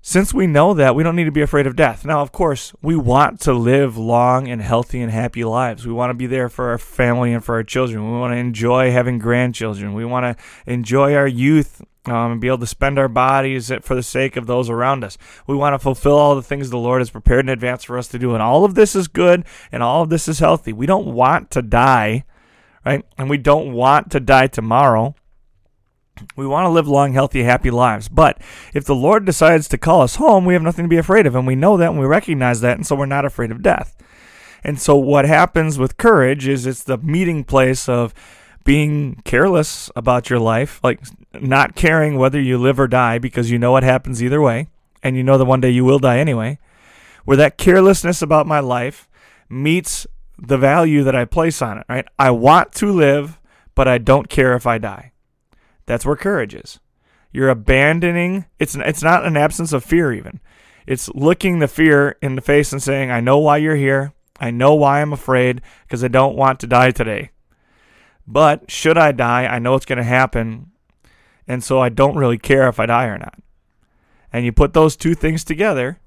Since 0.00 0.32
we 0.32 0.46
know 0.46 0.74
that, 0.74 0.94
we 0.94 1.02
don't 1.02 1.16
need 1.16 1.24
to 1.24 1.32
be 1.32 1.42
afraid 1.42 1.66
of 1.66 1.76
death. 1.76 2.04
Now, 2.04 2.20
of 2.20 2.32
course, 2.32 2.72
we 2.80 2.96
want 2.96 3.40
to 3.40 3.52
live 3.52 3.98
long 3.98 4.48
and 4.48 4.62
healthy 4.62 5.00
and 5.00 5.10
happy 5.10 5.44
lives. 5.44 5.86
We 5.86 5.92
want 5.92 6.10
to 6.10 6.14
be 6.14 6.26
there 6.26 6.48
for 6.48 6.70
our 6.70 6.78
family 6.78 7.32
and 7.32 7.44
for 7.44 7.56
our 7.56 7.64
children. 7.64 8.10
We 8.10 8.18
want 8.18 8.32
to 8.32 8.38
enjoy 8.38 8.92
having 8.92 9.18
grandchildren. 9.18 9.94
We 9.94 10.04
want 10.04 10.38
to 10.38 10.44
enjoy 10.72 11.14
our 11.14 11.26
youth 11.26 11.82
um, 12.06 12.32
and 12.32 12.40
be 12.40 12.46
able 12.46 12.58
to 12.58 12.66
spend 12.66 12.98
our 12.98 13.08
bodies 13.08 13.72
for 13.82 13.94
the 13.94 14.02
sake 14.02 14.36
of 14.36 14.46
those 14.46 14.70
around 14.70 15.04
us. 15.04 15.18
We 15.46 15.56
want 15.56 15.74
to 15.74 15.78
fulfill 15.78 16.16
all 16.16 16.34
the 16.34 16.42
things 16.42 16.70
the 16.70 16.78
Lord 16.78 17.00
has 17.00 17.10
prepared 17.10 17.44
in 17.44 17.50
advance 17.50 17.84
for 17.84 17.98
us 17.98 18.08
to 18.08 18.18
do. 18.18 18.34
And 18.34 18.42
all 18.42 18.64
of 18.64 18.74
this 18.74 18.94
is 18.94 19.08
good 19.08 19.44
and 19.72 19.82
all 19.82 20.02
of 20.02 20.10
this 20.10 20.28
is 20.28 20.38
healthy. 20.38 20.72
We 20.72 20.86
don't 20.86 21.12
want 21.12 21.50
to 21.50 21.62
die, 21.62 22.24
right? 22.86 23.04
And 23.18 23.28
we 23.28 23.36
don't 23.36 23.72
want 23.72 24.10
to 24.12 24.20
die 24.20 24.46
tomorrow. 24.46 25.14
We 26.36 26.46
want 26.46 26.66
to 26.66 26.70
live 26.70 26.88
long, 26.88 27.12
healthy, 27.12 27.42
happy 27.42 27.70
lives. 27.70 28.08
But 28.08 28.40
if 28.74 28.84
the 28.84 28.94
Lord 28.94 29.24
decides 29.24 29.68
to 29.68 29.78
call 29.78 30.02
us 30.02 30.16
home, 30.16 30.44
we 30.44 30.54
have 30.54 30.62
nothing 30.62 30.84
to 30.84 30.88
be 30.88 30.96
afraid 30.96 31.26
of. 31.26 31.34
And 31.34 31.46
we 31.46 31.54
know 31.54 31.76
that 31.76 31.90
and 31.90 31.98
we 31.98 32.06
recognize 32.06 32.60
that. 32.60 32.76
And 32.76 32.86
so 32.86 32.96
we're 32.96 33.06
not 33.06 33.24
afraid 33.24 33.50
of 33.50 33.62
death. 33.62 33.96
And 34.64 34.80
so 34.80 34.96
what 34.96 35.24
happens 35.24 35.78
with 35.78 35.96
courage 35.96 36.48
is 36.48 36.66
it's 36.66 36.82
the 36.82 36.98
meeting 36.98 37.44
place 37.44 37.88
of 37.88 38.12
being 38.64 39.22
careless 39.24 39.90
about 39.96 40.28
your 40.28 40.38
life, 40.38 40.80
like 40.82 41.00
not 41.40 41.74
caring 41.74 42.18
whether 42.18 42.40
you 42.40 42.58
live 42.58 42.78
or 42.78 42.86
die 42.86 43.18
because 43.18 43.50
you 43.50 43.58
know 43.58 43.72
what 43.72 43.82
happens 43.82 44.22
either 44.22 44.42
way, 44.42 44.68
and 45.02 45.16
you 45.16 45.22
know 45.22 45.38
that 45.38 45.46
one 45.46 45.60
day 45.60 45.70
you 45.70 45.84
will 45.84 45.98
die 45.98 46.18
anyway, 46.18 46.58
where 47.24 47.36
that 47.36 47.56
carelessness 47.56 48.20
about 48.20 48.46
my 48.46 48.60
life 48.60 49.08
meets 49.48 50.06
the 50.38 50.58
value 50.58 51.02
that 51.02 51.16
I 51.16 51.24
place 51.24 51.62
on 51.62 51.78
it, 51.78 51.86
right? 51.88 52.06
I 52.18 52.30
want 52.30 52.72
to 52.74 52.92
live, 52.92 53.40
but 53.74 53.88
I 53.88 53.98
don't 53.98 54.28
care 54.28 54.54
if 54.54 54.66
I 54.66 54.78
die. 54.78 55.12
That's 55.88 56.04
where 56.04 56.16
courage 56.16 56.54
is. 56.54 56.80
You're 57.32 57.48
abandoning 57.48 58.44
it's 58.58 58.74
it's 58.74 59.02
not 59.02 59.24
an 59.24 59.38
absence 59.38 59.72
of 59.72 59.82
fear 59.82 60.12
even. 60.12 60.38
It's 60.86 61.08
looking 61.14 61.58
the 61.58 61.66
fear 61.66 62.18
in 62.20 62.34
the 62.34 62.42
face 62.42 62.72
and 62.72 62.82
saying, 62.82 63.10
"I 63.10 63.20
know 63.20 63.38
why 63.38 63.56
you're 63.56 63.74
here. 63.74 64.12
I 64.38 64.50
know 64.50 64.74
why 64.74 65.00
I'm 65.00 65.14
afraid 65.14 65.62
because 65.86 66.04
I 66.04 66.08
don't 66.08 66.36
want 66.36 66.60
to 66.60 66.66
die 66.66 66.90
today." 66.90 67.30
But 68.26 68.70
should 68.70 68.98
I 68.98 69.12
die, 69.12 69.46
I 69.46 69.58
know 69.58 69.74
it's 69.76 69.86
going 69.86 69.96
to 69.96 70.04
happen. 70.04 70.72
And 71.46 71.64
so 71.64 71.80
I 71.80 71.88
don't 71.88 72.18
really 72.18 72.36
care 72.36 72.68
if 72.68 72.78
I 72.78 72.84
die 72.84 73.06
or 73.06 73.16
not. 73.16 73.38
And 74.30 74.44
you 74.44 74.52
put 74.52 74.74
those 74.74 74.94
two 74.94 75.14
things 75.14 75.42
together, 75.42 76.00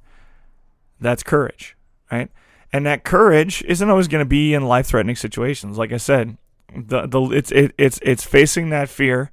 that's 1.00 1.24
courage, 1.24 1.76
right? 2.12 2.30
And 2.72 2.86
that 2.86 3.04
courage 3.04 3.64
isn't 3.64 3.90
always 3.90 4.08
going 4.08 4.24
to 4.24 4.30
be 4.30 4.54
in 4.54 4.68
life-threatening 4.68 5.16
situations. 5.16 5.80
Like 5.80 5.92
I 5.92 5.98
said, 5.98 6.38
the 6.76 7.08
the 7.08 7.20
it's 7.32 7.52
it, 7.52 7.74
it's 7.80 8.00
it's 8.04 8.24
facing 8.24 8.70
that 8.70 8.88
fear 8.88 9.32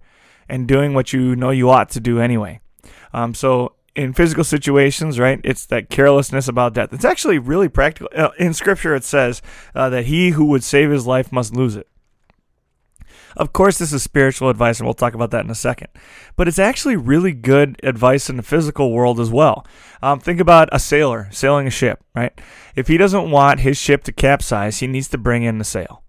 and 0.49 0.67
doing 0.67 0.95
what 0.95 1.12
you 1.12 1.37
know 1.37 1.50
you 1.50 1.71
ought 1.71 1.90
to 1.90 2.00
do 2.00 2.21
anyway. 2.21 2.61
Um, 3.12 3.35
so 3.35 3.75
in 3.95 4.12
physical 4.12 4.45
situations, 4.45 5.19
right, 5.19 5.40
it's 5.43 5.67
that 5.67 5.90
carelessness 5.90 6.47
about 6.49 6.75
death. 6.75 6.93
It's 6.93 7.05
actually 7.05 7.38
really 7.38 7.69
practical. 7.69 8.09
Uh, 8.14 8.31
in 8.38 8.55
Scripture, 8.55 8.95
it 8.95 9.05
says 9.05 9.43
uh, 9.75 9.90
that 9.90 10.07
he 10.07 10.31
who 10.31 10.45
would 10.47 10.62
save 10.62 10.90
his 10.90 11.07
life 11.07 11.33
must 11.33 11.55
lose 11.55 11.76
it. 11.76 11.88
Of 13.37 13.52
course, 13.52 13.78
this 13.78 13.93
is 13.93 14.02
spiritual 14.02 14.49
advice, 14.49 14.78
and 14.81 14.87
we'll 14.87 14.95
talk 14.95 15.14
about 15.14 15.31
that 15.31 15.45
in 15.45 15.50
a 15.50 15.55
second. 15.55 15.88
But 16.37 16.49
it's 16.49 16.59
actually 16.59 16.97
really 16.97 17.33
good 17.33 17.78
advice 17.83 18.31
in 18.31 18.37
the 18.37 18.43
physical 18.43 18.93
world 18.93 19.21
as 19.21 19.31
well. 19.31 19.67
Um, 20.02 20.19
think 20.19 20.40
about 20.40 20.69
a 20.73 20.78
sailor 20.78 21.28
sailing 21.31 21.67
a 21.67 21.71
ship, 21.71 22.02
right? 22.14 22.38
If 22.75 22.88
he 22.88 22.97
doesn't 22.97 23.31
want 23.31 23.61
his 23.61 23.76
ship 23.76 24.05
to 24.05 24.12
capsize, 24.12 24.78
he 24.78 24.87
needs 24.87 25.09
to 25.09 25.19
bring 25.19 25.43
in 25.43 25.59
the 25.59 25.64
sail. 25.64 26.02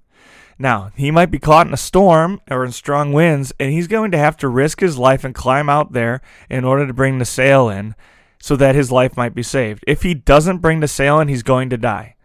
Now, 0.62 0.92
he 0.96 1.10
might 1.10 1.32
be 1.32 1.39
caught 1.39 1.68
in 1.68 1.74
a 1.74 1.78
storm 1.78 2.42
or 2.51 2.66
in 2.66 2.74
strong 2.74 3.13
winds, 3.13 3.54
and 3.58 3.72
he's 3.72 3.88
going 3.88 4.12
to 4.12 4.18
have 4.18 4.36
to 4.38 4.50
risk 4.50 4.82
his 4.82 4.98
life 4.98 5.24
and 5.24 5.34
climb 5.34 5.70
out 5.70 5.94
there 5.94 6.22
in 6.50 6.66
order 6.66 6.86
to 6.86 6.94
bring 6.94 7.18
the 7.18 7.25
sail 7.25 7.70
in 7.70 7.96
so 8.42 8.58
that 8.58 8.75
his 8.75 8.92
life 8.92 9.16
might 9.16 9.34
be 9.34 9.42
saved. 9.42 9.86
If 9.88 10.04
he 10.04 10.13
doesn't 10.13 10.58
bring 10.58 10.82
the 10.82 10.88
sail 10.88 11.22
in, 11.22 11.30
he's 11.30 11.44
going 11.44 11.70
to 11.70 11.78
die. 11.78 12.16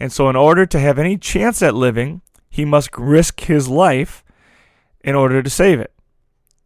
And 0.00 0.12
so, 0.12 0.28
in 0.28 0.34
order 0.34 0.66
to 0.66 0.80
have 0.80 0.98
any 0.98 1.16
chance 1.16 1.62
at 1.62 1.74
living, 1.74 2.22
he 2.48 2.64
must 2.64 2.90
risk 2.98 3.40
his 3.42 3.68
life 3.68 4.24
in 5.02 5.14
order 5.14 5.40
to 5.40 5.50
save 5.50 5.78
it. 5.78 5.92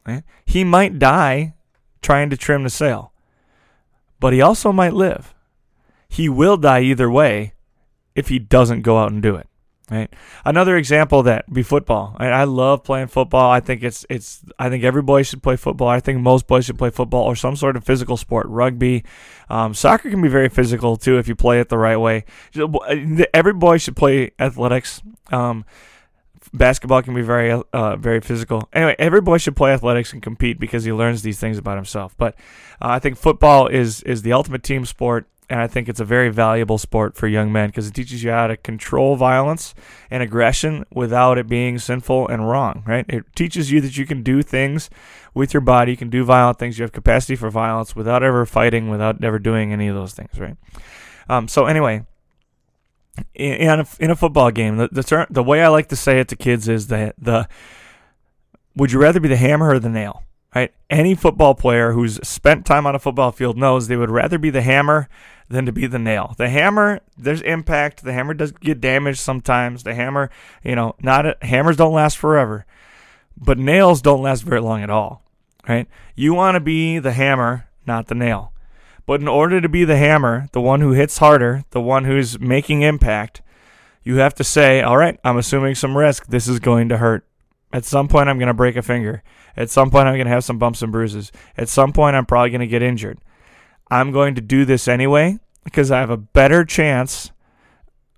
Right? 0.06 0.22
He 0.46 0.64
might 0.64 0.98
die 0.98 1.54
trying 2.00 2.30
to 2.30 2.36
trim 2.36 2.62
the 2.62 2.70
sail, 2.70 3.12
but 4.20 4.32
he 4.32 4.40
also 4.40 4.72
might 4.72 4.94
live. 4.94 5.34
He 6.08 6.28
will 6.28 6.56
die 6.56 6.80
either 6.80 7.10
way 7.10 7.52
if 8.14 8.28
he 8.28 8.38
doesn't 8.38 8.82
go 8.82 8.98
out 8.98 9.12
and 9.12 9.22
do 9.22 9.34
it. 9.36 9.48
Right. 9.90 10.10
Another 10.46 10.78
example 10.78 11.18
of 11.18 11.26
that 11.26 11.52
be 11.52 11.62
football. 11.62 12.16
I, 12.18 12.28
I 12.28 12.44
love 12.44 12.84
playing 12.84 13.08
football. 13.08 13.50
I 13.50 13.60
think 13.60 13.82
it's 13.82 14.06
it's. 14.08 14.42
I 14.58 14.70
think 14.70 14.82
every 14.82 15.02
boy 15.02 15.24
should 15.24 15.42
play 15.42 15.56
football. 15.56 15.88
I 15.88 16.00
think 16.00 16.20
most 16.20 16.46
boys 16.46 16.64
should 16.64 16.78
play 16.78 16.88
football 16.88 17.24
or 17.24 17.36
some 17.36 17.54
sort 17.54 17.76
of 17.76 17.84
physical 17.84 18.16
sport. 18.16 18.46
Rugby, 18.48 19.04
um, 19.50 19.74
soccer 19.74 20.08
can 20.08 20.22
be 20.22 20.28
very 20.28 20.48
physical 20.48 20.96
too 20.96 21.18
if 21.18 21.28
you 21.28 21.34
play 21.34 21.60
it 21.60 21.68
the 21.68 21.76
right 21.76 21.98
way. 21.98 22.24
Every 23.34 23.52
boy 23.52 23.76
should 23.76 23.94
play 23.94 24.30
athletics. 24.38 25.02
Um, 25.30 25.66
basketball 26.54 27.02
can 27.02 27.14
be 27.14 27.22
very 27.22 27.60
uh, 27.72 27.96
very 27.96 28.20
physical. 28.20 28.68
Anyway, 28.72 28.96
every 28.98 29.20
boy 29.20 29.36
should 29.36 29.56
play 29.56 29.72
athletics 29.72 30.14
and 30.14 30.22
compete 30.22 30.58
because 30.58 30.84
he 30.84 30.92
learns 30.92 31.20
these 31.20 31.38
things 31.38 31.58
about 31.58 31.76
himself. 31.76 32.14
But 32.16 32.36
uh, 32.80 32.88
I 32.88 33.00
think 33.00 33.18
football 33.18 33.66
is 33.66 34.02
is 34.04 34.22
the 34.22 34.32
ultimate 34.32 34.62
team 34.62 34.86
sport 34.86 35.28
and 35.50 35.60
I 35.60 35.66
think 35.66 35.88
it's 35.88 36.00
a 36.00 36.04
very 36.04 36.30
valuable 36.30 36.78
sport 36.78 37.16
for 37.16 37.26
young 37.26 37.52
men 37.52 37.68
because 37.68 37.86
it 37.86 37.94
teaches 37.94 38.24
you 38.24 38.30
how 38.30 38.46
to 38.46 38.56
control 38.56 39.16
violence 39.16 39.74
and 40.10 40.22
aggression 40.22 40.84
without 40.90 41.36
it 41.38 41.46
being 41.46 41.78
sinful 41.78 42.28
and 42.28 42.48
wrong, 42.48 42.82
right? 42.86 43.04
It 43.08 43.24
teaches 43.34 43.70
you 43.70 43.80
that 43.82 43.98
you 43.98 44.06
can 44.06 44.22
do 44.22 44.42
things 44.42 44.88
with 45.34 45.52
your 45.52 45.60
body, 45.60 45.92
you 45.92 45.96
can 45.96 46.10
do 46.10 46.24
violent 46.24 46.58
things, 46.58 46.78
you 46.78 46.82
have 46.82 46.92
capacity 46.92 47.36
for 47.36 47.50
violence 47.50 47.94
without 47.94 48.22
ever 48.22 48.46
fighting, 48.46 48.88
without 48.88 49.22
ever 49.22 49.38
doing 49.38 49.72
any 49.72 49.88
of 49.88 49.94
those 49.94 50.14
things, 50.14 50.38
right? 50.38 50.56
Um, 51.28 51.48
so 51.48 51.66
anyway, 51.66 52.06
in 53.34 53.80
a, 53.80 53.86
in 53.98 54.10
a 54.10 54.16
football 54.16 54.50
game, 54.50 54.76
the 54.76 54.88
the, 54.90 55.02
ter- 55.02 55.26
the 55.30 55.42
way 55.42 55.62
I 55.62 55.68
like 55.68 55.88
to 55.88 55.96
say 55.96 56.20
it 56.20 56.28
to 56.28 56.36
kids 56.36 56.68
is 56.68 56.88
that 56.88 57.14
the 57.18 57.48
would 58.76 58.92
you 58.92 58.98
rather 58.98 59.20
be 59.20 59.28
the 59.28 59.36
hammer 59.36 59.70
or 59.70 59.78
the 59.78 59.88
nail? 59.88 60.22
Right? 60.54 60.72
Any 60.88 61.14
football 61.14 61.54
player 61.54 61.92
who's 61.92 62.26
spent 62.26 62.64
time 62.64 62.86
on 62.86 62.94
a 62.94 63.00
football 63.00 63.32
field 63.32 63.56
knows 63.56 63.88
they 63.88 63.96
would 63.96 64.10
rather 64.10 64.38
be 64.38 64.50
the 64.50 64.62
hammer 64.62 65.08
than 65.48 65.66
to 65.66 65.72
be 65.72 65.86
the 65.86 65.98
nail. 65.98 66.34
The 66.38 66.48
hammer, 66.48 67.00
there's 67.18 67.42
impact. 67.42 68.04
The 68.04 68.12
hammer 68.12 68.34
does 68.34 68.52
get 68.52 68.80
damaged 68.80 69.18
sometimes. 69.18 69.82
The 69.82 69.94
hammer, 69.94 70.30
you 70.62 70.76
know, 70.76 70.94
not 71.00 71.26
a, 71.26 71.36
hammers 71.42 71.76
don't 71.76 71.92
last 71.92 72.16
forever, 72.16 72.66
but 73.36 73.58
nails 73.58 74.00
don't 74.00 74.22
last 74.22 74.42
very 74.42 74.60
long 74.60 74.82
at 74.82 74.90
all. 74.90 75.22
Right? 75.68 75.88
You 76.14 76.34
want 76.34 76.54
to 76.54 76.60
be 76.60 76.98
the 76.98 77.12
hammer, 77.12 77.68
not 77.86 78.06
the 78.06 78.14
nail. 78.14 78.52
But 79.06 79.20
in 79.20 79.28
order 79.28 79.60
to 79.60 79.68
be 79.68 79.84
the 79.84 79.96
hammer, 79.96 80.48
the 80.52 80.60
one 80.60 80.80
who 80.80 80.92
hits 80.92 81.18
harder, 81.18 81.64
the 81.70 81.80
one 81.80 82.04
who's 82.04 82.38
making 82.38 82.82
impact, 82.82 83.42
you 84.02 84.16
have 84.16 84.34
to 84.34 84.44
say, 84.44 84.82
all 84.82 84.96
right, 84.96 85.18
I'm 85.24 85.36
assuming 85.36 85.74
some 85.74 85.96
risk. 85.96 86.26
This 86.26 86.46
is 86.46 86.58
going 86.58 86.88
to 86.90 86.98
hurt. 86.98 87.26
At 87.74 87.84
some 87.84 88.06
point, 88.06 88.28
I'm 88.28 88.38
going 88.38 88.46
to 88.46 88.54
break 88.54 88.76
a 88.76 88.82
finger. 88.82 89.24
At 89.56 89.68
some 89.68 89.90
point, 89.90 90.06
I'm 90.06 90.14
going 90.14 90.26
to 90.26 90.32
have 90.32 90.44
some 90.44 90.60
bumps 90.60 90.80
and 90.80 90.92
bruises. 90.92 91.32
At 91.56 91.68
some 91.68 91.92
point, 91.92 92.14
I'm 92.14 92.24
probably 92.24 92.50
going 92.50 92.60
to 92.60 92.68
get 92.68 92.84
injured. 92.84 93.18
I'm 93.90 94.12
going 94.12 94.36
to 94.36 94.40
do 94.40 94.64
this 94.64 94.86
anyway 94.86 95.40
because 95.64 95.90
I 95.90 95.98
have 95.98 96.08
a 96.08 96.16
better 96.16 96.64
chance 96.64 97.32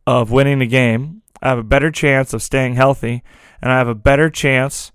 of 0.06 0.30
winning 0.30 0.58
the 0.58 0.66
game. 0.66 1.22
I 1.40 1.48
have 1.48 1.58
a 1.58 1.64
better 1.64 1.90
chance 1.90 2.34
of 2.34 2.42
staying 2.42 2.74
healthy, 2.74 3.22
and 3.62 3.72
I 3.72 3.78
have 3.78 3.88
a 3.88 3.94
better 3.94 4.28
chance 4.28 4.92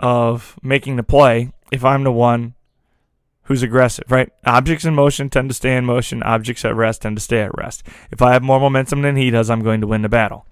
of 0.00 0.58
making 0.62 0.96
the 0.96 1.04
play 1.04 1.52
if 1.70 1.84
I'm 1.84 2.02
the 2.02 2.10
one 2.10 2.54
who's 3.44 3.62
aggressive, 3.62 4.10
right? 4.10 4.30
Objects 4.44 4.84
in 4.84 4.96
motion 4.96 5.30
tend 5.30 5.48
to 5.50 5.54
stay 5.54 5.76
in 5.76 5.84
motion. 5.84 6.24
Objects 6.24 6.64
at 6.64 6.74
rest 6.74 7.02
tend 7.02 7.16
to 7.16 7.22
stay 7.22 7.40
at 7.40 7.56
rest. 7.56 7.84
If 8.10 8.20
I 8.20 8.32
have 8.32 8.42
more 8.42 8.58
momentum 8.58 9.02
than 9.02 9.14
he 9.14 9.30
does, 9.30 9.48
I'm 9.48 9.62
going 9.62 9.80
to 9.80 9.86
win 9.86 10.02
the 10.02 10.08
battle. 10.08 10.44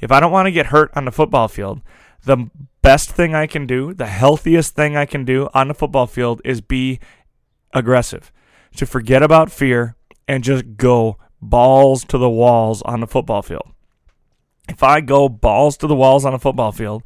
If 0.00 0.10
I 0.10 0.18
don't 0.18 0.32
want 0.32 0.46
to 0.46 0.52
get 0.52 0.66
hurt 0.66 0.90
on 0.96 1.04
the 1.04 1.12
football 1.12 1.46
field, 1.46 1.80
the 2.24 2.50
best 2.86 3.10
thing 3.10 3.34
I 3.34 3.48
can 3.48 3.66
do, 3.66 3.92
the 3.92 4.06
healthiest 4.06 4.76
thing 4.76 4.96
I 4.96 5.06
can 5.06 5.24
do 5.24 5.48
on 5.52 5.66
the 5.66 5.74
football 5.74 6.06
field 6.06 6.40
is 6.44 6.60
be 6.60 7.00
aggressive. 7.74 8.30
To 8.76 8.86
forget 8.86 9.24
about 9.24 9.50
fear 9.50 9.96
and 10.28 10.44
just 10.44 10.76
go 10.76 11.16
balls 11.42 12.04
to 12.04 12.16
the 12.16 12.30
walls 12.30 12.82
on 12.82 13.00
the 13.00 13.08
football 13.08 13.42
field. 13.42 13.72
If 14.68 14.84
I 14.84 15.00
go 15.00 15.28
balls 15.28 15.76
to 15.78 15.88
the 15.88 15.96
walls 15.96 16.24
on 16.24 16.32
a 16.32 16.38
football 16.38 16.70
field, 16.70 17.02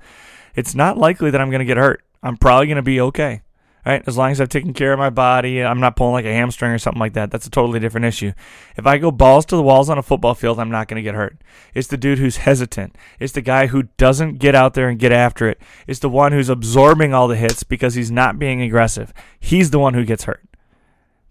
it's 0.54 0.74
not 0.74 0.98
likely 0.98 1.30
that 1.30 1.40
I'm 1.40 1.48
going 1.48 1.60
to 1.60 1.64
get 1.64 1.78
hurt. 1.78 2.02
I'm 2.22 2.36
probably 2.36 2.66
going 2.66 2.76
to 2.76 2.82
be 2.82 3.00
okay 3.00 3.40
right? 3.84 4.02
As 4.06 4.16
long 4.16 4.30
as 4.30 4.40
I've 4.40 4.48
taken 4.48 4.72
care 4.74 4.92
of 4.92 4.98
my 4.98 5.10
body, 5.10 5.62
I'm 5.62 5.80
not 5.80 5.96
pulling 5.96 6.12
like 6.12 6.24
a 6.24 6.32
hamstring 6.32 6.72
or 6.72 6.78
something 6.78 7.00
like 7.00 7.14
that. 7.14 7.30
That's 7.30 7.46
a 7.46 7.50
totally 7.50 7.80
different 7.80 8.06
issue. 8.06 8.32
If 8.76 8.86
I 8.86 8.98
go 8.98 9.10
balls 9.10 9.46
to 9.46 9.56
the 9.56 9.62
walls 9.62 9.88
on 9.88 9.98
a 9.98 10.02
football 10.02 10.34
field, 10.34 10.58
I'm 10.58 10.70
not 10.70 10.88
going 10.88 10.96
to 10.96 11.02
get 11.02 11.14
hurt. 11.14 11.38
It's 11.74 11.88
the 11.88 11.96
dude 11.96 12.18
who's 12.18 12.38
hesitant. 12.38 12.96
It's 13.18 13.32
the 13.32 13.40
guy 13.40 13.68
who 13.68 13.84
doesn't 13.96 14.38
get 14.38 14.54
out 14.54 14.74
there 14.74 14.88
and 14.88 14.98
get 14.98 15.12
after 15.12 15.48
it. 15.48 15.60
It's 15.86 16.00
the 16.00 16.08
one 16.08 16.32
who's 16.32 16.48
absorbing 16.48 17.14
all 17.14 17.28
the 17.28 17.36
hits 17.36 17.62
because 17.62 17.94
he's 17.94 18.10
not 18.10 18.38
being 18.38 18.62
aggressive. 18.62 19.12
He's 19.38 19.70
the 19.70 19.78
one 19.78 19.94
who 19.94 20.04
gets 20.04 20.24
hurt. 20.24 20.44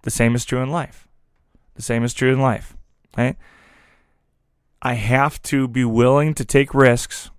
The 0.03 0.11
same 0.11 0.35
is 0.35 0.45
true 0.45 0.61
in 0.61 0.71
life. 0.71 1.07
The 1.75 1.81
same 1.81 2.03
is 2.03 2.13
true 2.13 2.33
in 2.33 2.39
life, 2.39 2.75
right? 3.17 3.37
I 4.81 4.93
have 4.93 5.41
to 5.43 5.67
be 5.67 5.83
willing 5.83 6.33
to 6.35 6.45
take 6.45 6.73
risks 6.73 7.31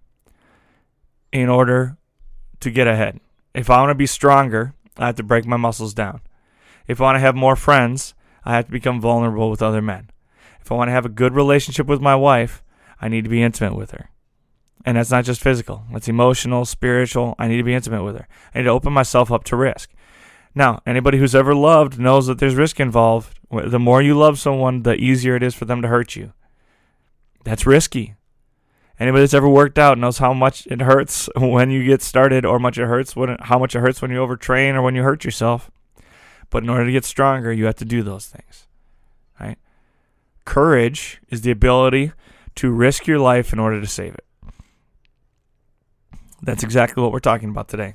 in 1.33 1.49
order 1.49 1.97
to 2.61 2.71
get 2.71 2.87
ahead. 2.87 3.21
If 3.55 3.71
I 3.71 3.81
want 3.81 3.91
to 3.91 3.95
be 3.95 4.07
stronger, 4.07 4.75
I 5.01 5.07
have 5.07 5.17
to 5.17 5.23
break 5.23 5.47
my 5.47 5.57
muscles 5.57 5.95
down. 5.95 6.21
If 6.87 7.01
I 7.01 7.05
want 7.05 7.17
to 7.17 7.21
have 7.21 7.35
more 7.35 7.57
friends, 7.57 8.15
I 8.45 8.55
have 8.55 8.67
to 8.67 8.73
become 8.73 9.01
vulnerable 9.01 9.51
with 9.51 9.63
other 9.63 9.83
men. 9.83 10.11
If 10.61 10.71
I 10.71 10.75
want 10.75 10.89
to 10.89 10.93
have 10.93 11.07
a 11.07 11.11
good 11.11 11.35
relationship 11.35 11.87
with 11.87 12.01
my 12.01 12.15
wife, 12.15 12.63
I 13.01 13.09
need 13.09 13.25
to 13.25 13.31
be 13.31 13.43
intimate 13.43 13.77
with 13.77 13.93
her. 13.93 14.11
And 14.85 14.97
that's 14.97 15.11
not 15.11 15.25
just 15.25 15.43
physical, 15.43 15.85
it's 15.93 16.09
emotional, 16.09 16.65
spiritual. 16.65 17.35
I 17.39 17.49
need 17.49 17.59
to 17.59 17.63
be 17.63 17.75
intimate 17.75 18.03
with 18.03 18.17
her. 18.17 18.29
I 18.55 18.59
need 18.59 18.65
to 18.65 18.71
open 18.71 18.93
myself 18.93 19.31
up 19.31 19.45
to 19.45 19.57
risk. 19.57 19.91
Now, 20.55 20.81
anybody 20.87 21.19
who's 21.19 21.35
ever 21.35 21.55
loved 21.55 21.99
knows 21.99 22.27
that 22.27 22.39
there's 22.39 22.55
risk 22.55 22.81
involved. 22.81 23.39
The 23.51 23.79
more 23.79 24.03
you 24.03 24.17
love 24.19 24.39
someone, 24.39 24.83
the 24.83 24.95
easier 24.95 25.37
it 25.37 25.43
is 25.43 25.55
for 25.55 25.65
them 25.65 25.83
to 25.83 25.89
hurt 25.89 26.17
you. 26.17 26.33
That's 27.45 27.67
risky. 27.67 28.17
Anybody 29.01 29.23
that's 29.23 29.35
ever 29.35 29.49
worked 29.49 29.79
out 29.79 29.97
knows 29.97 30.19
how 30.19 30.35
much 30.35 30.67
it 30.67 30.83
hurts 30.83 31.31
when 31.37 31.71
you 31.71 31.83
get 31.85 32.03
started, 32.03 32.45
or 32.45 32.59
much 32.59 32.77
it 32.77 32.85
hurts 32.85 33.17
when 33.17 33.37
how 33.41 33.59
much 33.59 33.75
it 33.75 33.81
hurts 33.81 34.03
when 34.03 34.11
you 34.11 34.19
overtrain 34.19 34.75
or 34.75 34.83
when 34.83 34.95
you 34.95 35.03
hurt 35.03 35.25
yourself. 35.25 35.71
But 36.51 36.65
in 36.65 36.69
order 36.69 36.85
to 36.85 36.93
get 36.93 37.07
stronger, 37.07 37.51
you 37.53 37.65
have 37.65 37.77
to 37.77 37.85
do 37.87 38.03
those 38.03 38.27
things. 38.27 38.67
Right? 39.41 39.57
Courage 40.45 41.21
is 41.31 41.41
the 41.41 41.51
ability 41.51 42.13
to 42.57 42.71
risk 42.71 43.07
your 43.07 43.19
life 43.19 43.53
in 43.55 43.59
order 43.59 43.81
to 43.81 43.87
save 43.87 44.15
it. 44.15 44.25
That's 46.43 46.63
exactly 46.63 47.03
what 47.03 47.13
we're 47.13 47.21
talking 47.21 47.49
about 47.49 47.69
today. 47.69 47.95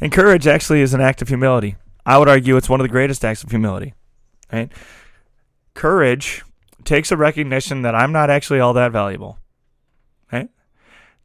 And 0.00 0.12
courage 0.12 0.46
actually 0.46 0.80
is 0.80 0.92
an 0.92 1.00
act 1.00 1.22
of 1.22 1.28
humility. 1.28 1.76
I 2.04 2.18
would 2.18 2.28
argue 2.28 2.56
it's 2.56 2.68
one 2.68 2.80
of 2.80 2.84
the 2.84 2.92
greatest 2.92 3.24
acts 3.24 3.42
of 3.42 3.50
humility. 3.50 3.94
Right? 4.52 4.70
Courage 5.74 6.42
takes 6.84 7.10
a 7.10 7.16
recognition 7.16 7.82
that 7.82 7.94
I'm 7.94 8.12
not 8.12 8.30
actually 8.30 8.60
all 8.60 8.74
that 8.74 8.92
valuable? 8.92 9.38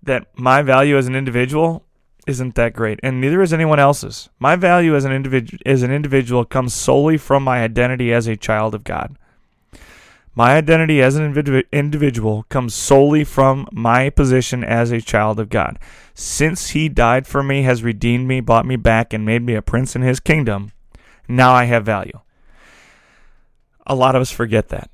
That 0.03 0.27
my 0.35 0.61
value 0.61 0.97
as 0.97 1.07
an 1.07 1.15
individual 1.15 1.85
isn't 2.27 2.55
that 2.55 2.73
great, 2.73 2.99
and 3.03 3.19
neither 3.19 3.41
is 3.41 3.53
anyone 3.53 3.79
else's. 3.79 4.29
My 4.39 4.55
value 4.55 4.95
as 4.95 5.05
an 5.05 5.11
individual 5.11 5.59
as 5.65 5.83
an 5.83 5.91
individual 5.91 6.45
comes 6.45 6.73
solely 6.73 7.17
from 7.17 7.43
my 7.43 7.63
identity 7.63 8.13
as 8.13 8.27
a 8.27 8.37
child 8.37 8.75
of 8.75 8.83
God. 8.83 9.17
My 10.33 10.55
identity 10.55 11.01
as 11.01 11.17
an 11.17 11.63
individual 11.73 12.43
comes 12.43 12.73
solely 12.73 13.25
from 13.25 13.67
my 13.71 14.09
position 14.09 14.63
as 14.63 14.91
a 14.91 15.01
child 15.01 15.39
of 15.39 15.49
God. 15.49 15.77
Since 16.13 16.69
He 16.69 16.87
died 16.87 17.27
for 17.27 17.43
me, 17.43 17.63
has 17.63 17.83
redeemed 17.83 18.27
me, 18.27 18.39
bought 18.39 18.65
me 18.65 18.77
back, 18.77 19.13
and 19.13 19.25
made 19.25 19.41
me 19.41 19.55
a 19.55 19.61
prince 19.61 19.95
in 19.95 20.03
His 20.03 20.21
kingdom, 20.21 20.71
now 21.27 21.51
I 21.53 21.65
have 21.65 21.85
value. 21.85 22.19
A 23.85 23.95
lot 23.95 24.15
of 24.15 24.21
us 24.21 24.31
forget 24.31 24.69
that. 24.69 24.89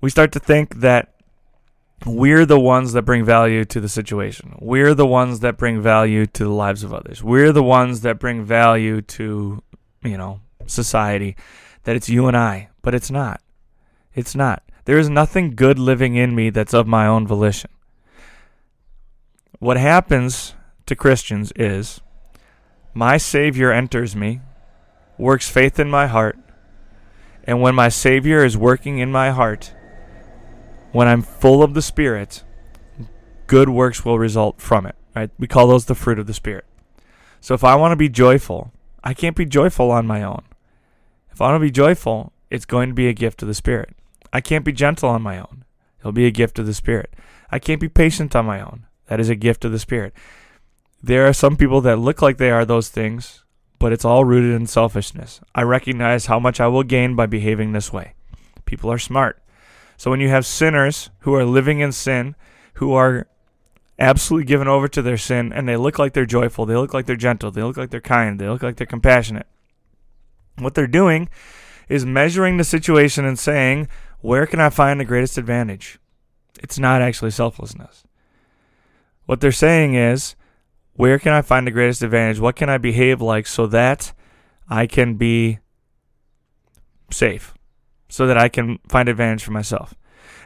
We 0.00 0.10
start 0.10 0.30
to 0.32 0.38
think 0.38 0.76
that 0.76 1.13
we're 2.06 2.44
the 2.44 2.60
ones 2.60 2.92
that 2.92 3.02
bring 3.02 3.24
value 3.24 3.64
to 3.64 3.80
the 3.80 3.88
situation. 3.88 4.56
We're 4.60 4.94
the 4.94 5.06
ones 5.06 5.40
that 5.40 5.56
bring 5.56 5.80
value 5.80 6.26
to 6.26 6.44
the 6.44 6.50
lives 6.50 6.82
of 6.82 6.92
others. 6.92 7.22
We're 7.22 7.52
the 7.52 7.62
ones 7.62 8.02
that 8.02 8.18
bring 8.18 8.44
value 8.44 9.00
to, 9.02 9.62
you 10.02 10.18
know, 10.18 10.40
society. 10.66 11.36
That 11.84 11.96
it's 11.96 12.08
you 12.08 12.26
and 12.26 12.36
I, 12.36 12.68
but 12.82 12.94
it's 12.94 13.10
not. 13.10 13.40
It's 14.14 14.34
not. 14.34 14.62
There 14.84 14.98
is 14.98 15.08
nothing 15.08 15.54
good 15.54 15.78
living 15.78 16.14
in 16.14 16.34
me 16.34 16.50
that's 16.50 16.74
of 16.74 16.86
my 16.86 17.06
own 17.06 17.26
volition. 17.26 17.70
What 19.58 19.76
happens 19.76 20.54
to 20.86 20.94
Christians 20.94 21.52
is 21.56 22.00
my 22.92 23.16
Savior 23.16 23.72
enters 23.72 24.14
me, 24.14 24.40
works 25.18 25.48
faith 25.48 25.78
in 25.80 25.90
my 25.90 26.06
heart, 26.06 26.38
and 27.44 27.60
when 27.60 27.74
my 27.74 27.88
Savior 27.88 28.44
is 28.44 28.56
working 28.56 28.98
in 28.98 29.10
my 29.10 29.30
heart, 29.30 29.73
when 30.94 31.08
I'm 31.08 31.22
full 31.22 31.64
of 31.64 31.74
the 31.74 31.82
Spirit, 31.82 32.44
good 33.48 33.68
works 33.68 34.04
will 34.04 34.18
result 34.18 34.60
from 34.60 34.86
it. 34.86 34.94
Right? 35.14 35.30
We 35.38 35.48
call 35.48 35.66
those 35.66 35.86
the 35.86 35.94
fruit 35.94 36.20
of 36.20 36.28
the 36.28 36.34
Spirit. 36.34 36.64
So 37.40 37.52
if 37.52 37.64
I 37.64 37.74
want 37.74 37.92
to 37.92 37.96
be 37.96 38.08
joyful, 38.08 38.72
I 39.02 39.12
can't 39.12 39.36
be 39.36 39.44
joyful 39.44 39.90
on 39.90 40.06
my 40.06 40.22
own. 40.22 40.44
If 41.32 41.40
I 41.40 41.50
want 41.50 41.56
to 41.56 41.66
be 41.66 41.72
joyful, 41.72 42.32
it's 42.48 42.64
going 42.64 42.90
to 42.90 42.94
be 42.94 43.08
a 43.08 43.12
gift 43.12 43.42
of 43.42 43.48
the 43.48 43.54
Spirit. 43.54 43.90
I 44.32 44.40
can't 44.40 44.64
be 44.64 44.72
gentle 44.72 45.08
on 45.08 45.20
my 45.20 45.38
own. 45.38 45.64
It'll 45.98 46.12
be 46.12 46.26
a 46.26 46.30
gift 46.30 46.60
of 46.60 46.66
the 46.66 46.74
Spirit. 46.74 47.12
I 47.50 47.58
can't 47.58 47.80
be 47.80 47.88
patient 47.88 48.36
on 48.36 48.46
my 48.46 48.60
own. 48.60 48.86
That 49.06 49.18
is 49.18 49.28
a 49.28 49.34
gift 49.34 49.64
of 49.64 49.72
the 49.72 49.80
Spirit. 49.80 50.14
There 51.02 51.26
are 51.26 51.32
some 51.32 51.56
people 51.56 51.80
that 51.82 51.98
look 51.98 52.22
like 52.22 52.38
they 52.38 52.52
are 52.52 52.64
those 52.64 52.88
things, 52.88 53.42
but 53.80 53.92
it's 53.92 54.04
all 54.04 54.24
rooted 54.24 54.54
in 54.54 54.68
selfishness. 54.68 55.40
I 55.56 55.62
recognize 55.62 56.26
how 56.26 56.38
much 56.38 56.60
I 56.60 56.68
will 56.68 56.84
gain 56.84 57.16
by 57.16 57.26
behaving 57.26 57.72
this 57.72 57.92
way. 57.92 58.14
People 58.64 58.92
are 58.92 58.98
smart. 58.98 59.43
So 59.96 60.10
when 60.10 60.20
you 60.20 60.28
have 60.28 60.46
sinners 60.46 61.10
who 61.20 61.34
are 61.34 61.44
living 61.44 61.80
in 61.80 61.92
sin, 61.92 62.34
who 62.74 62.92
are 62.94 63.26
absolutely 63.98 64.46
given 64.46 64.68
over 64.68 64.88
to 64.88 65.02
their 65.02 65.16
sin, 65.16 65.52
and 65.52 65.68
they 65.68 65.76
look 65.76 65.98
like 65.98 66.12
they're 66.12 66.26
joyful, 66.26 66.66
they 66.66 66.76
look 66.76 66.92
like 66.92 67.06
they're 67.06 67.16
gentle, 67.16 67.50
they 67.50 67.62
look 67.62 67.76
like 67.76 67.90
they're 67.90 68.00
kind, 68.00 68.38
they 68.40 68.48
look 68.48 68.62
like 68.62 68.76
they're 68.76 68.86
compassionate, 68.86 69.46
what 70.58 70.74
they're 70.74 70.86
doing 70.86 71.28
is 71.88 72.04
measuring 72.04 72.56
the 72.56 72.64
situation 72.64 73.24
and 73.24 73.38
saying, 73.38 73.88
where 74.20 74.46
can 74.46 74.60
I 74.60 74.70
find 74.70 74.98
the 74.98 75.04
greatest 75.04 75.36
advantage? 75.38 75.98
It's 76.62 76.78
not 76.78 77.02
actually 77.02 77.30
selflessness. 77.30 78.04
What 79.26 79.40
they're 79.40 79.52
saying 79.52 79.94
is, 79.94 80.34
where 80.94 81.18
can 81.18 81.32
I 81.32 81.42
find 81.42 81.66
the 81.66 81.72
greatest 81.72 82.02
advantage? 82.02 82.40
What 82.40 82.56
can 82.56 82.70
I 82.70 82.78
behave 82.78 83.20
like 83.20 83.46
so 83.46 83.66
that 83.66 84.12
I 84.68 84.86
can 84.86 85.14
be 85.14 85.58
safe? 87.10 87.53
So 88.14 88.28
that 88.28 88.38
I 88.38 88.48
can 88.48 88.78
find 88.88 89.08
advantage 89.08 89.42
for 89.42 89.50
myself. 89.50 89.92